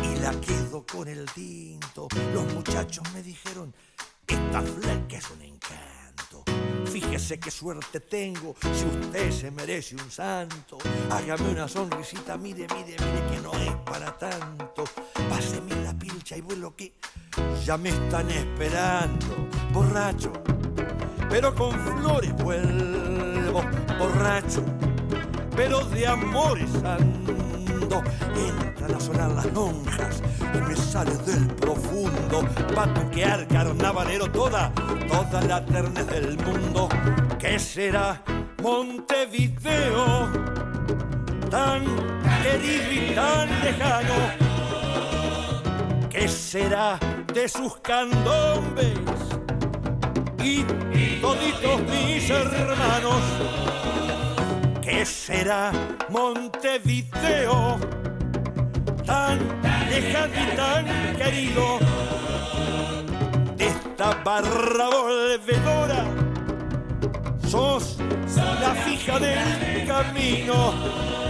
y 0.02 0.20
la 0.20 0.32
quedo 0.40 0.84
con 0.86 1.08
el 1.08 1.26
tinto. 1.32 2.08
Los 2.32 2.54
muchachos 2.54 3.04
me 3.12 3.22
dijeron, 3.22 3.74
esta 4.26 4.62
flaca 4.62 5.16
es 5.16 5.30
un 5.30 5.42
encanto. 5.42 6.01
Fíjese 6.92 7.40
qué 7.40 7.50
suerte 7.50 8.00
tengo, 8.00 8.54
si 8.60 8.84
usted 8.84 9.30
se 9.30 9.50
merece 9.50 9.94
un 9.94 10.10
santo. 10.10 10.76
Hágame 11.10 11.48
una 11.48 11.66
sonrisita, 11.66 12.36
mire, 12.36 12.66
mire, 12.68 12.96
mire 12.98 13.26
que 13.30 13.40
no 13.42 13.50
es 13.54 13.74
para 13.76 14.12
tanto. 14.18 14.84
Páseme 15.30 15.74
la 15.84 15.94
pilcha 15.94 16.36
y 16.36 16.42
vuelo 16.42 16.76
que 16.76 16.92
ya 17.64 17.78
me 17.78 17.88
están 17.88 18.30
esperando. 18.30 19.48
Borracho, 19.72 20.34
pero 21.30 21.54
con 21.54 21.72
flores 21.72 22.34
vuelvo. 22.36 23.62
Borracho, 23.98 24.62
pero 25.56 25.80
de 25.86 26.06
amores 26.06 26.68
ando. 27.92 28.02
Entran 28.36 28.94
a 28.94 29.00
sonar 29.00 29.30
las 29.32 29.52
monjas 29.52 30.22
y 30.54 30.58
me 30.58 30.76
sale 30.76 31.16
del 31.18 31.46
profundo 31.48 32.48
batuquear 32.74 33.46
carnavalero 33.48 34.30
toda, 34.30 34.72
toda 35.08 35.40
la 35.42 35.64
ternez 35.64 36.06
del 36.06 36.36
mundo. 36.38 36.88
¿Qué 37.38 37.58
será 37.58 38.22
Montevideo? 38.62 40.30
Tan 41.50 41.84
querido 42.42 42.92
y 42.92 43.14
tan 43.14 43.48
lejano. 43.62 44.14
¿Qué 46.08 46.28
será 46.28 46.98
de 47.32 47.48
sus 47.48 47.76
candombes? 47.78 48.98
Y 50.42 50.64
toditos 51.20 51.82
mis 51.82 52.28
hermanos 52.28 53.22
¿Qué 54.82 55.06
será 55.06 55.70
Montevideo? 56.08 57.78
Tan 59.06 59.38
lejano 59.88 60.34
y 60.34 60.56
tan 60.56 61.16
querido. 61.16 61.78
De 63.56 63.66
esta 63.68 64.10
barra 64.24 64.88
volvedora. 64.88 66.04
Sos 67.48 67.96
la 68.60 68.74
fija 68.74 69.20
del 69.20 69.86
camino. 69.86 71.21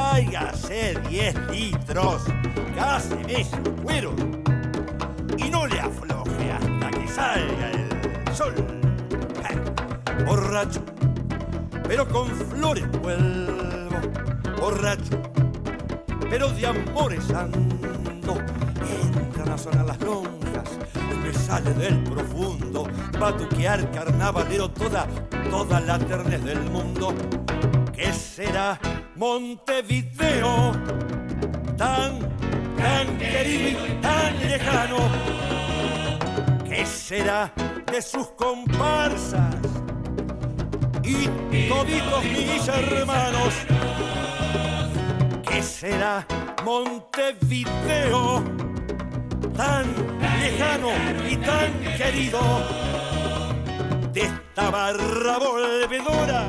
Tráigase 0.00 0.94
10 1.08 1.34
litros. 1.50 2.22
Cáseme 2.74 3.44
su 3.44 3.76
cuero 3.82 4.14
y 5.36 5.50
no 5.50 5.66
le 5.66 5.78
afloje 5.78 6.52
hasta 6.52 6.90
que 6.90 7.08
salga 7.08 7.70
el 7.70 8.34
sol. 8.34 8.54
Borracho, 10.26 10.82
pero 11.86 12.08
con 12.08 12.28
flores 12.28 12.90
vuelvo. 13.02 14.00
Borracho, 14.58 15.20
pero 16.30 16.48
de 16.48 16.66
amores 16.66 17.30
ando. 17.30 18.36
Entran 19.02 19.48
a 19.50 19.58
sonar 19.58 19.86
las 19.86 20.00
lonjas 20.00 20.68
y 21.12 21.14
me 21.26 21.34
sale 21.34 21.74
del 21.74 22.02
profundo. 22.04 22.88
Batuquear 23.18 23.90
carnavalero 23.90 24.70
toda, 24.70 25.06
toda 25.50 25.80
la 25.80 25.98
ternez 25.98 26.42
del 26.42 26.60
mundo. 26.70 27.14
¿Qué 27.94 28.12
será 28.12 28.78
Montevideo? 29.20 30.72
Tan 31.76 32.18
tan 32.78 33.18
querido 33.18 33.86
y 33.86 33.92
tan 34.00 34.40
lejano. 34.40 34.96
¿Qué 36.66 36.86
será 36.86 37.52
de 37.92 38.00
sus 38.00 38.28
comparsas 38.28 39.56
y 41.04 41.28
toditos 41.68 42.24
mis 42.24 42.66
hermanos? 42.66 43.54
¿Qué 45.46 45.62
será 45.62 46.26
Montevideo? 46.64 48.42
Tan 49.54 49.84
lejano 50.40 50.92
y 51.28 51.36
tan 51.36 51.72
querido 51.98 52.40
de 54.14 54.22
esta 54.22 54.70
barra 54.70 55.36
volvedora. 55.38 56.48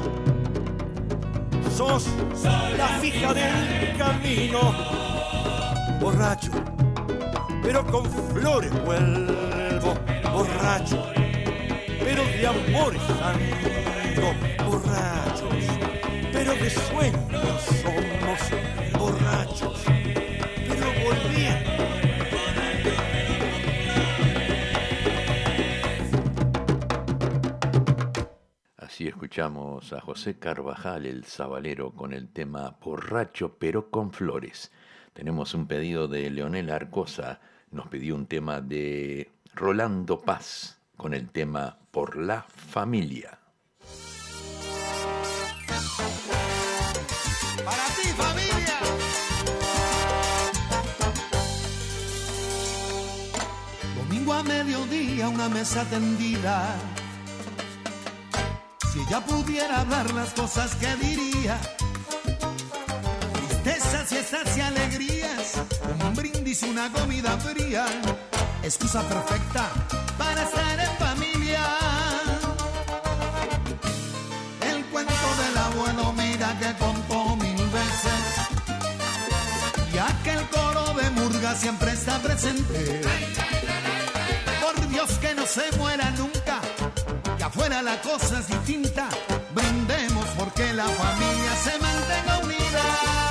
La 1.81 2.87
fija 3.01 3.33
del 3.33 3.97
camino. 3.97 4.59
Borracho, 5.99 6.51
pero 7.63 7.83
con 7.87 8.05
flores 8.05 8.71
vuelvo, 8.85 9.95
borracho, 10.31 11.03
pero 12.03 12.23
de 12.23 12.47
amores 12.47 13.01
ando, 13.23 14.27
borrachos, 14.63 15.65
pero 16.31 16.53
de 16.53 16.69
sueños 16.69 17.63
somos. 17.81 18.39
Borrachos, 18.99 19.81
pero 20.67 20.85
volviendo. 21.03 22.10
Escuchamos 29.21 29.93
a 29.93 30.01
José 30.01 30.39
Carvajal, 30.39 31.05
el 31.05 31.25
sabalero, 31.25 31.91
con 31.91 32.11
el 32.11 32.29
tema 32.29 32.75
Borracho 32.83 33.55
pero 33.59 33.91
con 33.91 34.11
flores. 34.11 34.71
Tenemos 35.13 35.53
un 35.53 35.67
pedido 35.67 36.07
de 36.07 36.31
Leonel 36.31 36.71
Arcosa, 36.71 37.39
nos 37.69 37.87
pidió 37.87 38.15
un 38.15 38.25
tema 38.25 38.61
de 38.61 39.29
Rolando 39.53 40.21
Paz 40.21 40.79
con 40.97 41.13
el 41.13 41.29
tema 41.29 41.77
Por 41.91 42.17
la 42.17 42.41
familia. 42.41 43.37
Para 47.63 47.85
ti, 47.93 48.07
familia. 48.17 48.79
Domingo 53.97 54.33
a 54.33 54.41
mediodía, 54.41 55.29
una 55.29 55.47
mesa 55.47 55.87
tendida. 55.87 56.75
Si 58.91 58.99
ella 58.99 59.21
pudiera 59.21 59.79
hablar 59.81 60.11
las 60.13 60.33
cosas 60.33 60.75
que 60.75 60.95
diría. 60.97 61.57
Tristezas, 63.63 64.09
fiestas 64.09 64.57
y 64.57 64.61
alegrías, 64.61 65.53
un 66.03 66.13
brindis 66.13 66.63
y 66.63 66.69
una 66.69 66.91
comida 66.91 67.37
fría, 67.37 67.85
excusa 68.63 69.01
perfecta 69.07 69.69
para 70.17 70.43
estar 70.43 70.79
en 70.79 70.97
familia. 70.97 71.63
El 74.61 74.83
cuento 74.87 75.13
del 75.41 75.57
abuelo, 75.57 76.13
mira 76.13 76.59
que 76.59 76.73
contó 76.83 77.35
mil 77.37 77.65
veces, 77.69 78.23
y 79.93 79.97
aquel 79.97 80.49
coro 80.49 80.93
de 80.95 81.09
murga 81.11 81.55
siempre 81.55 81.91
está 81.91 82.19
presente. 82.19 83.01
Por 84.61 84.87
Dios 84.89 85.11
que 85.19 85.33
no 85.33 85.45
se 85.45 85.71
muera 85.77 86.11
nunca, 86.11 86.59
que 86.90 86.90
afuera 87.51 87.81
la 87.81 87.99
cosa 88.01 88.39
es 88.39 88.47
distinta, 88.47 89.09
brindemos 89.53 90.25
porque 90.37 90.73
la 90.73 90.87
familia 90.87 91.55
se 91.63 91.77
mantenga 91.79 92.37
unida 92.45 93.21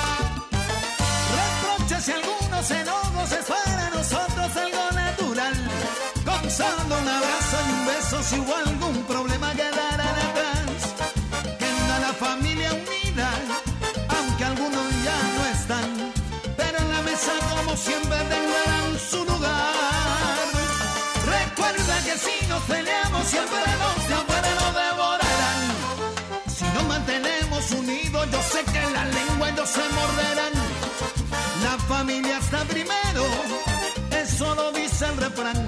si 2.03 2.13
algunos 2.13 2.71
enojos 2.71 3.33
es 3.33 3.45
para 3.45 3.91
nosotros 3.91 4.57
algo 4.57 4.91
natural. 4.95 5.55
Con 6.25 6.51
solo 6.51 6.97
un 7.03 7.09
abrazo 7.09 7.57
y 7.67 7.73
un 7.73 7.87
beso, 7.87 8.23
si 8.23 8.39
hubo 8.41 8.55
algún 8.57 9.03
problema 9.05 9.53
quedará 9.53 10.09
atrás. 10.29 10.95
Queda 11.59 11.99
la 12.07 12.13
familia 12.15 12.71
unida, 12.73 13.29
aunque 14.17 14.45
algunos 14.45 14.87
ya 15.05 15.19
no 15.37 15.45
están. 15.57 16.13
Pero 16.57 16.79
en 16.79 16.91
la 16.91 17.03
mesa, 17.03 17.33
como 17.51 17.77
siempre, 17.77 18.17
tendrán 18.33 18.99
su 19.11 19.25
lugar. 19.25 20.47
Recuerda 21.27 21.95
que 22.05 22.17
si 22.17 22.47
nos 22.47 22.63
peleamos, 22.63 23.27
siempre 23.27 23.61
nos 23.83 24.00
yo 28.25 28.43
sé 28.43 28.65
que 28.65 28.83
la 28.91 29.05
lengua 29.05 29.51
ellos 29.51 29.69
se 29.69 29.89
morderán. 29.99 30.53
La 31.63 31.79
familia 31.93 32.39
está 32.39 32.65
primero, 32.65 33.25
eso 34.11 34.55
lo 34.55 34.73
dice 34.73 35.07
el 35.07 35.17
refrán. 35.17 35.67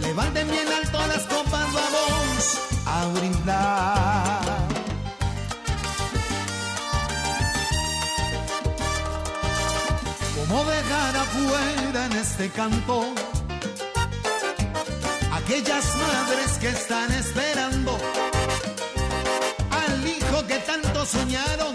Levanten 0.00 0.50
bien 0.50 0.68
alto 0.68 1.06
las 1.06 1.24
copas, 1.24 1.66
vamos 1.72 2.58
a 2.86 3.06
brindar. 3.18 4.42
¿Cómo 10.36 10.64
dejar 10.64 11.16
afuera 11.16 12.06
en 12.06 12.12
este 12.12 12.50
canto 12.50 13.14
aquellas 15.32 15.96
madres 15.96 16.58
que 16.60 16.68
están 16.68 17.10
esperando 17.12 17.98
al 19.70 20.06
hijo 20.06 20.46
que 20.46 20.58
tanto 20.58 20.91
soñaron? 21.06 21.74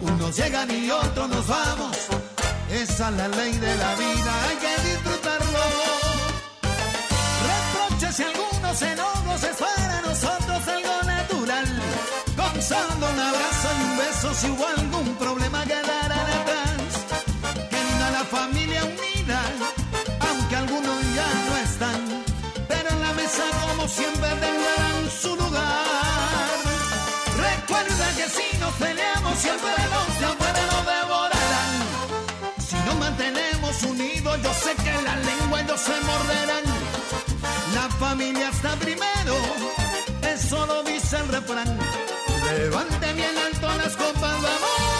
Unos 0.00 0.36
llegan 0.36 0.70
y 0.70 0.90
otros 0.90 1.28
nos 1.28 1.46
vamos. 1.46 1.96
Esa 2.70 3.08
es 3.08 3.16
la 3.16 3.28
ley 3.28 3.52
de 3.52 3.74
la 3.76 3.94
vida, 3.96 4.32
hay 4.46 4.56
que 4.56 4.88
disfrutarlo. 4.88 5.64
Reproches 7.50 8.20
y 8.20 8.22
algunos 8.22 8.82
enojos 8.82 9.42
es 9.42 9.56
para 9.56 10.00
nosotros 10.02 10.68
algo 10.68 11.02
natural. 11.04 11.82
Con 12.36 12.62
solo 12.62 13.12
un 13.12 13.20
abrazo 13.20 13.68
y 13.78 13.82
un 13.84 13.98
beso, 13.98 14.34
si 14.34 14.50
hubo 14.50 14.66
algún 14.66 15.16
problema 15.16 15.64
quedarán 15.64 16.30
atrás. 16.38 16.80
Queda 17.70 18.10
la 18.10 18.24
familia 18.24 18.84
unida, 18.84 19.40
aunque 20.28 20.56
algunos 20.56 21.14
ya 21.14 21.28
no 21.48 21.56
están. 21.56 22.24
Pero 22.68 22.90
en 22.90 23.00
la 23.00 23.12
mesa 23.14 23.44
pasó? 23.78 24.00
si 28.36 28.58
nos 28.58 28.72
peleamos, 28.74 29.38
siempre 29.38 29.70
nos, 29.92 30.20
la 30.20 30.34
muerte 30.38 30.60
nos 30.72 30.86
devorarán. 30.94 31.76
Si 32.68 32.76
nos 32.86 32.96
mantenemos 32.96 33.82
unidos, 33.82 34.38
yo 34.42 34.52
sé 34.54 34.74
que 34.84 34.92
la 35.02 35.16
lengua 35.16 35.60
ellos 35.62 35.80
se 35.80 35.96
morderán. 36.08 36.64
La 37.74 37.88
familia 37.98 38.48
está 38.48 38.76
primero, 38.76 39.34
eso 40.22 40.66
lo 40.66 40.82
dice 40.84 41.16
el 41.16 41.28
refrán. 41.28 41.78
Levante 42.58 43.12
bien 43.14 43.36
alto 43.46 43.66
las 43.78 43.96
copas, 43.96 44.42
vamos. 44.42 44.99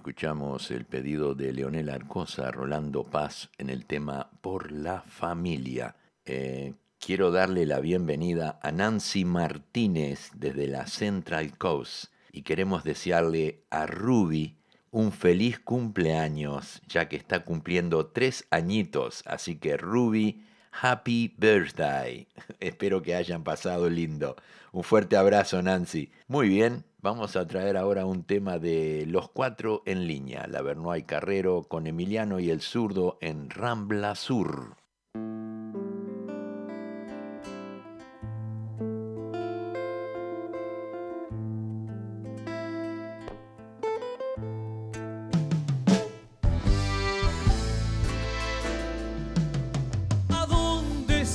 escuchamos 0.00 0.70
el 0.70 0.86
pedido 0.86 1.34
de 1.34 1.52
Leonel 1.52 1.90
Arcosa, 1.90 2.50
Rolando 2.50 3.04
Paz, 3.04 3.50
en 3.58 3.68
el 3.68 3.84
tema 3.84 4.30
Por 4.40 4.72
la 4.72 5.02
Familia. 5.02 5.94
Eh, 6.24 6.72
quiero 6.98 7.30
darle 7.30 7.66
la 7.66 7.80
bienvenida 7.80 8.58
a 8.62 8.72
Nancy 8.72 9.26
Martínez 9.26 10.30
desde 10.34 10.68
la 10.68 10.86
Central 10.86 11.58
Coast 11.58 12.06
y 12.32 12.40
queremos 12.40 12.82
desearle 12.82 13.64
a 13.68 13.84
Ruby 13.84 14.56
un 14.90 15.12
feliz 15.12 15.60
cumpleaños, 15.60 16.80
ya 16.88 17.06
que 17.06 17.16
está 17.16 17.44
cumpliendo 17.44 18.06
tres 18.06 18.46
añitos. 18.50 19.22
Así 19.26 19.56
que 19.56 19.76
Ruby, 19.76 20.46
happy 20.72 21.34
birthday. 21.36 22.26
Espero 22.58 23.02
que 23.02 23.16
hayan 23.16 23.44
pasado 23.44 23.90
lindo. 23.90 24.36
Un 24.72 24.84
fuerte 24.84 25.16
abrazo, 25.16 25.62
Nancy. 25.62 26.12
Muy 26.28 26.48
bien, 26.48 26.84
vamos 26.98 27.34
a 27.36 27.46
traer 27.46 27.76
ahora 27.76 28.06
un 28.06 28.24
tema 28.24 28.58
de 28.58 29.04
Los 29.06 29.28
Cuatro 29.28 29.82
en 29.84 30.06
Línea, 30.06 30.46
la 30.46 30.62
y 30.96 31.02
Carrero 31.02 31.64
con 31.64 31.86
Emiliano 31.86 32.38
y 32.38 32.50
el 32.50 32.60
Zurdo 32.60 33.18
en 33.20 33.50
Rambla 33.50 34.14
Sur. 34.14 34.76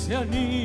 se 0.05 0.15
anima. 0.15 0.64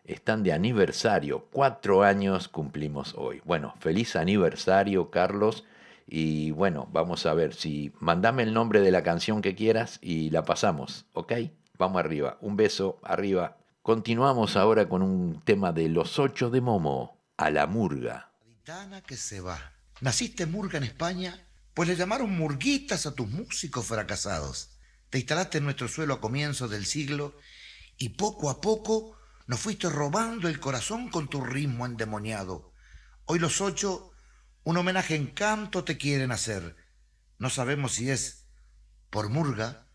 están 0.04 0.42
de 0.42 0.52
aniversario, 0.52 1.48
cuatro 1.52 2.02
años 2.02 2.48
cumplimos 2.48 3.14
hoy. 3.16 3.40
Bueno, 3.44 3.74
feliz 3.80 4.16
aniversario 4.16 5.10
Carlos 5.10 5.64
y 6.06 6.50
bueno, 6.50 6.88
vamos 6.92 7.26
a 7.26 7.34
ver 7.34 7.54
si 7.54 7.92
mandame 8.00 8.42
el 8.42 8.52
nombre 8.52 8.80
de 8.80 8.90
la 8.90 9.02
canción 9.02 9.42
que 9.42 9.54
quieras 9.54 9.98
y 10.02 10.30
la 10.30 10.44
pasamos, 10.44 11.06
¿ok? 11.14 11.32
Vamos 11.78 12.00
arriba, 12.00 12.38
un 12.40 12.56
beso 12.56 13.00
arriba. 13.02 13.56
Continuamos 13.82 14.56
ahora 14.56 14.88
con 14.88 15.02
un 15.02 15.40
tema 15.44 15.72
de 15.72 15.88
los 15.88 16.18
ocho 16.18 16.50
de 16.50 16.60
Momo, 16.60 17.18
a 17.36 17.50
la 17.50 17.66
murga. 17.66 18.30
Que 19.06 19.16
se 19.16 19.40
va. 19.40 19.72
¿Naciste 20.00 20.46
murga 20.46 20.78
en 20.78 20.84
España? 20.84 21.46
Pues 21.74 21.88
le 21.88 21.96
llamaron 21.96 22.36
murguitas 22.36 23.06
a 23.06 23.14
tus 23.14 23.28
músicos 23.28 23.86
fracasados. 23.86 24.78
Te 25.10 25.18
instalaste 25.18 25.58
en 25.58 25.64
nuestro 25.64 25.88
suelo 25.88 26.14
a 26.14 26.20
comienzos 26.20 26.70
del 26.70 26.86
siglo 26.86 27.34
y 28.02 28.08
poco 28.08 28.50
a 28.50 28.60
poco 28.60 29.16
nos 29.46 29.60
fuiste 29.60 29.88
robando 29.88 30.48
el 30.48 30.58
corazón 30.58 31.08
con 31.08 31.28
tu 31.28 31.40
ritmo 31.40 31.86
endemoniado. 31.86 32.72
Hoy 33.26 33.38
los 33.38 33.60
ocho, 33.60 34.10
un 34.64 34.76
homenaje 34.76 35.14
en 35.14 35.28
canto 35.28 35.84
te 35.84 35.98
quieren 35.98 36.32
hacer. 36.32 36.74
No 37.38 37.48
sabemos 37.48 37.92
si 37.92 38.10
es 38.10 38.48
por 39.08 39.28
murga 39.28 39.86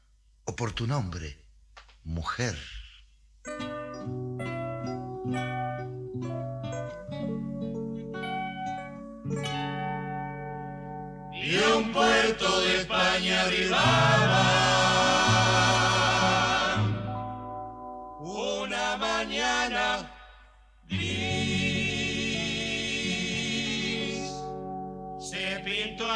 o 0.45 0.55
por 0.55 0.71
tu 0.71 0.87
nombre, 0.87 1.45
mujer. 2.05 2.57
y 11.33 11.57
un 11.75 11.91
puerto 11.91 12.61
de 12.61 12.77
España 12.77 13.41
arribaba. 13.41 14.46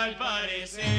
Al 0.02 0.16
parecer. 0.18 0.91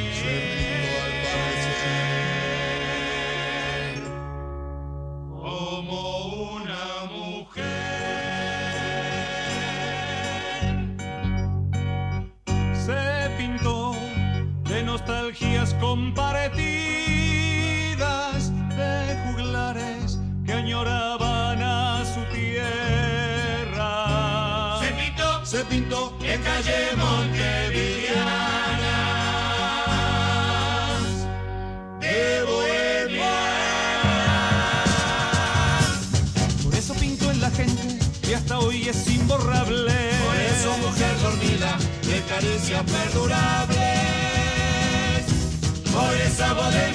por 45.93 46.17
esa 46.27 46.55
bodega. 46.55 46.92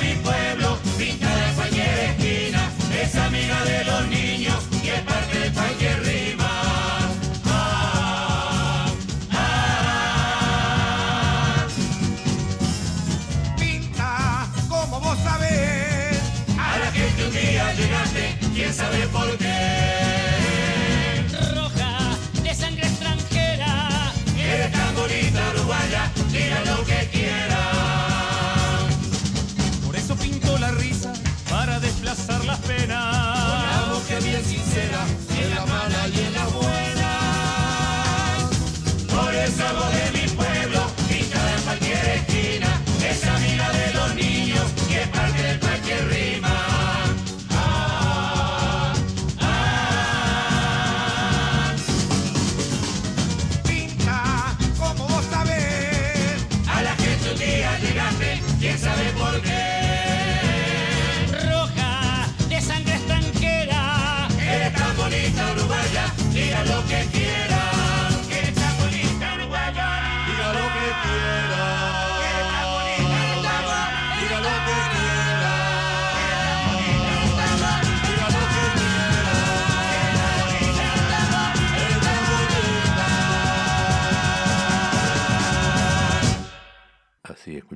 pago 39.77 39.89
de 39.91 40.11
mi 40.11 40.27
pueblo. 40.29 40.46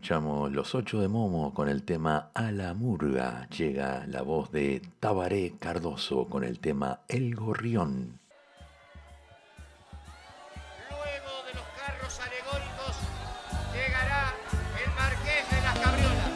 escuchamos 0.01 0.51
Los 0.51 0.73
Ocho 0.73 0.99
de 0.99 1.07
Momo 1.07 1.53
con 1.53 1.69
el 1.69 1.83
tema 1.83 2.31
A 2.33 2.51
la 2.51 2.73
Murga. 2.73 3.47
Llega 3.55 4.03
la 4.07 4.23
voz 4.23 4.51
de 4.51 4.81
Tabaré 4.99 5.53
Cardoso 5.59 6.25
con 6.25 6.43
el 6.43 6.57
tema 6.57 7.01
El 7.07 7.35
Gorrión. 7.35 8.19
Luego 10.89 11.43
de 11.45 11.53
los 11.53 11.67
carros 11.77 12.19
alegóricos 12.19 12.97
llegará 13.75 14.33
el 14.83 14.89
Marqués 14.97 15.47
de 15.51 15.61
las 15.61 15.77
Cabriolas. 15.77 16.31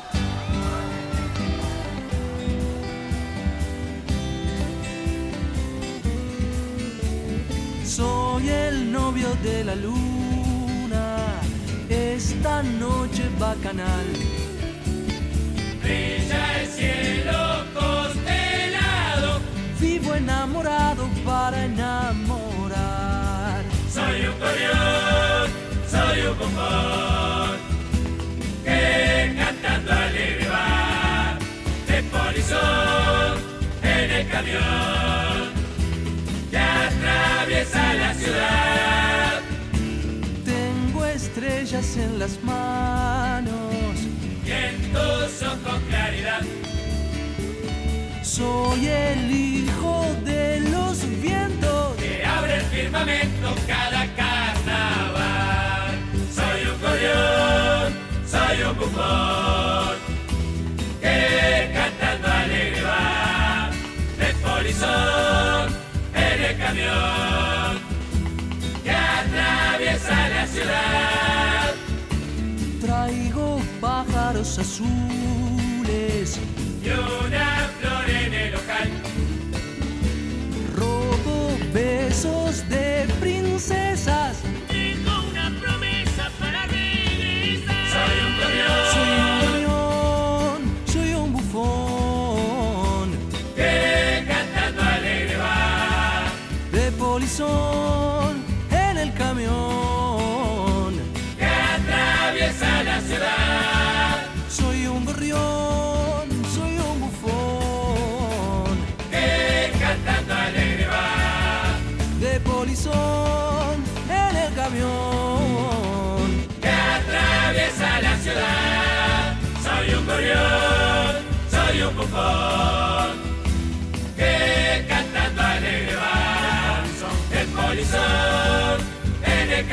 Soy 7.83 8.47
el 8.47 8.91
novio 8.91 9.33
de 9.41 9.63
la 9.63 9.73
luz 9.75 10.34
esta 11.89 12.63
noche 12.63 13.23
bacanal. 13.39 14.05
Brilla 15.83 16.61
el 16.61 16.67
cielo 16.67 17.65
constelado, 17.73 19.41
vivo 19.79 20.15
enamorado 20.15 21.07
para 21.25 21.65
enamorar. 21.65 22.85
Soy 23.91 24.25
un 24.25 24.39
gorrión, 24.39 25.49
soy 25.89 26.21
un 26.27 26.39
bombón, 26.39 27.57
que 28.63 29.35
cantando 29.37 29.91
alegre 29.91 30.47
va 30.49 31.37
de 31.87 32.03
polizón 32.03 33.39
en 33.83 34.11
el 34.11 34.27
camión 34.29 35.53
que 36.49 36.57
atraviesa 36.57 37.93
la 37.93 38.13
ciudad 38.13 38.94
en 41.97 42.19
las 42.19 42.41
manos. 42.43 43.53
Y 44.45 44.51
en 44.51 44.91
tus 44.91 45.41
ojos 45.43 45.81
claridad. 45.89 46.41
Soy 48.23 48.87
el 48.87 49.31
hijo 49.31 50.05
de 50.23 50.59
los 50.59 51.05
vientos. 51.21 51.95
Que 51.97 52.25
abre 52.25 52.57
el 52.57 52.63
firmamento 52.63 53.55
cada 53.67 54.13
azules 74.57 76.39
y 76.83 76.89
una 76.89 77.69
flor 77.79 78.09
en 78.09 78.33
el 78.33 78.55
ojal. 78.55 78.89
Robo 80.75 81.57
besos 81.73 82.67
de 82.69 83.05
princesas 83.19 84.44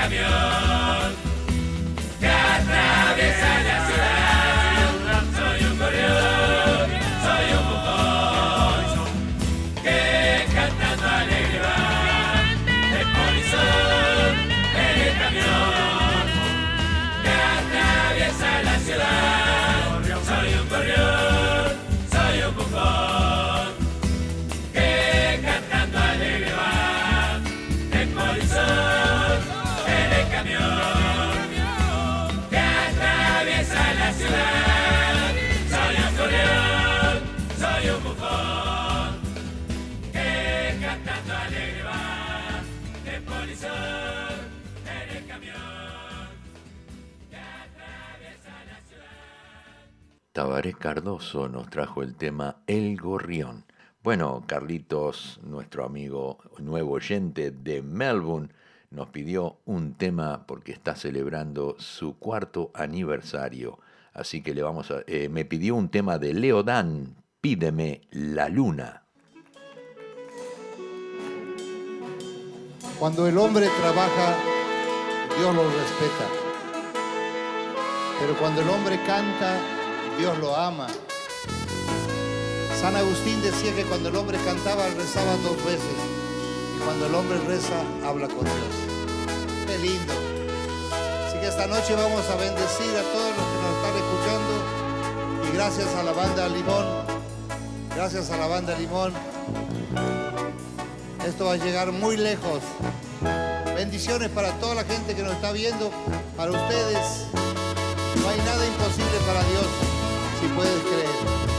camión. 0.03 1.12
Tabaré 50.33 50.73
Cardoso 50.73 51.47
nos 51.51 51.69
trajo 51.69 52.03
el 52.03 52.15
tema 52.15 52.57
El 52.67 52.97
Gorrión. 52.97 53.67
Bueno, 54.03 54.45
Carlitos, 54.47 55.39
nuestro 55.43 55.85
amigo 55.85 56.39
nuevo 56.59 56.93
oyente 56.93 57.51
de 57.51 57.83
Melbourne, 57.83 58.49
nos 58.91 59.11
pidió 59.11 59.59
un 59.67 59.93
tema 59.93 60.47
porque 60.47 60.73
está 60.73 60.97
celebrando 60.97 61.77
su 61.79 62.19
cuarto 62.19 62.71
aniversario. 62.73 63.79
Así 64.15 64.43
que 64.43 64.55
le 64.55 64.63
vamos 64.63 64.91
a. 64.91 65.03
Eh, 65.07 65.29
me 65.29 65.45
pidió 65.45 65.75
un 65.75 65.91
tema 65.91 66.19
de 66.19 66.33
Leo 66.33 66.63
Dan, 66.63 67.15
Pídeme 67.43 68.01
la 68.13 68.49
luna. 68.49 69.03
Cuando 72.99 73.27
el 73.27 73.37
hombre 73.37 73.69
trabaja, 73.81 74.37
Dios 75.39 75.55
lo 75.55 75.65
respeta. 75.65 76.27
Pero 78.19 78.35
cuando 78.39 78.63
el 78.63 78.69
hombre 78.71 78.99
canta, 79.05 79.82
Dios 80.19 80.39
lo 80.39 80.57
ama. 80.57 80.87
San 82.81 82.97
Agustín 82.97 83.41
decía 83.43 83.75
que 83.75 83.85
cuando 83.85 84.09
el 84.09 84.17
hombre 84.17 84.39
cantaba, 84.45 84.87
rezaba 84.89 85.37
dos 85.37 85.57
veces. 85.65 85.97
Y 86.77 86.85
cuando 86.85 87.07
el 87.07 87.15
hombre 87.15 87.39
reza, 87.47 87.81
habla 88.05 88.27
con 88.29 88.45
Dios. 88.45 88.75
Qué 89.67 89.79
lindo. 89.79 90.13
Así 91.27 91.39
que 91.39 91.49
esta 91.49 91.67
noche 91.67 91.95
vamos 91.95 92.29
a 92.29 92.37
bendecir 92.37 92.91
a 92.97 93.03
todos 93.13 93.31
los 93.37 93.47
que 93.47 93.59
nos 93.63 93.77
están 93.77 93.95
escuchando. 93.97 94.53
Y 95.49 95.55
gracias 95.55 95.95
a 95.95 96.03
la 96.03 96.13
banda 96.13 96.49
Limón, 96.49 96.87
gracias 97.95 98.31
a 98.31 98.37
la 98.37 98.47
banda 98.47 98.77
Limón, 98.79 99.13
esto 101.27 101.45
va 101.47 101.53
a 101.53 101.57
llegar 101.57 101.93
muy 101.93 102.17
lejos. 102.17 102.61
Bendiciones 103.77 104.29
para 104.31 104.53
toda 104.59 104.75
la 104.75 104.85
gente 104.85 105.15
que 105.15 105.23
nos 105.23 105.33
está 105.33 105.53
viendo, 105.53 105.91
para 106.37 106.51
ustedes. 106.51 107.27
No 108.21 108.29
hay 108.29 108.39
nada 108.39 108.67
imposible 108.67 109.19
para 109.27 109.43
Dios, 109.45 109.67
si 110.43 110.49
puedes 110.49 110.83
creer. 110.83 111.52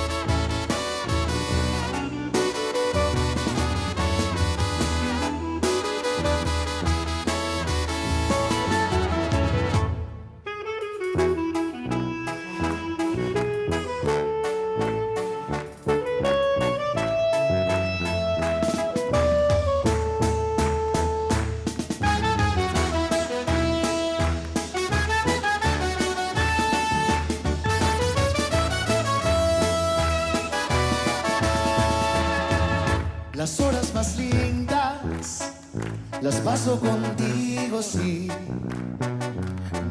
Paso 36.54 36.80
contigo, 36.80 37.82
sí. 37.82 38.28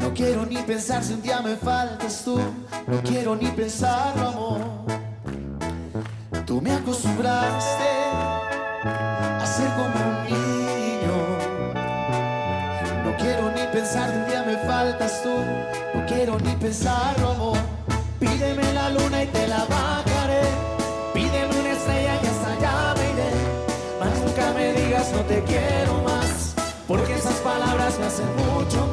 No 0.01 0.15
quiero 0.15 0.47
ni 0.47 0.59
pensar 0.59 1.03
si 1.03 1.15
un 1.15 1.21
día 1.21 1.41
me 1.43 1.57
faltas 1.57 2.23
tú. 2.25 2.39
No 2.87 3.03
quiero 3.03 3.35
ni 3.35 3.49
pensarlo, 3.49 4.29
amor. 4.29 4.61
Tú 6.47 6.63
me 6.63 6.71
acostumbraste 6.73 7.91
a 9.43 9.45
ser 9.45 9.71
como 9.79 9.97
un 10.11 10.17
niño. 10.31 11.17
No 13.07 13.17
quiero 13.17 13.51
ni 13.57 13.65
pensar 13.73 14.09
si 14.11 14.17
un 14.19 14.27
día 14.27 14.45
me 14.47 14.57
faltas 14.59 15.21
tú. 15.25 15.35
No 15.95 16.07
quiero 16.07 16.39
ni 16.39 16.55
pensarlo, 16.65 17.31
amor. 17.31 17.59
Pídeme 18.21 18.73
la 18.73 18.89
luna 18.91 19.25
y 19.25 19.27
te 19.27 19.49
la 19.49 19.65
bajaré. 19.65 20.45
Pídeme 21.13 21.59
una 21.59 21.73
estrella 21.73 22.15
y 22.23 22.27
hasta 22.33 22.49
allá 22.55 22.95
me 22.99 23.05
iré. 23.15 23.31
Mas 23.99 24.15
nunca 24.21 24.53
me 24.55 24.73
digas 24.75 25.11
no 25.13 25.23
te 25.23 25.43
quiero. 25.43 26.02
Porque 26.93 27.15
esas 27.15 27.37
palabras 27.37 27.99
me 27.99 28.05
hacen 28.05 28.27
mucho 28.37 28.87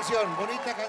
canción, 0.00 0.34
bonita. 0.34 0.79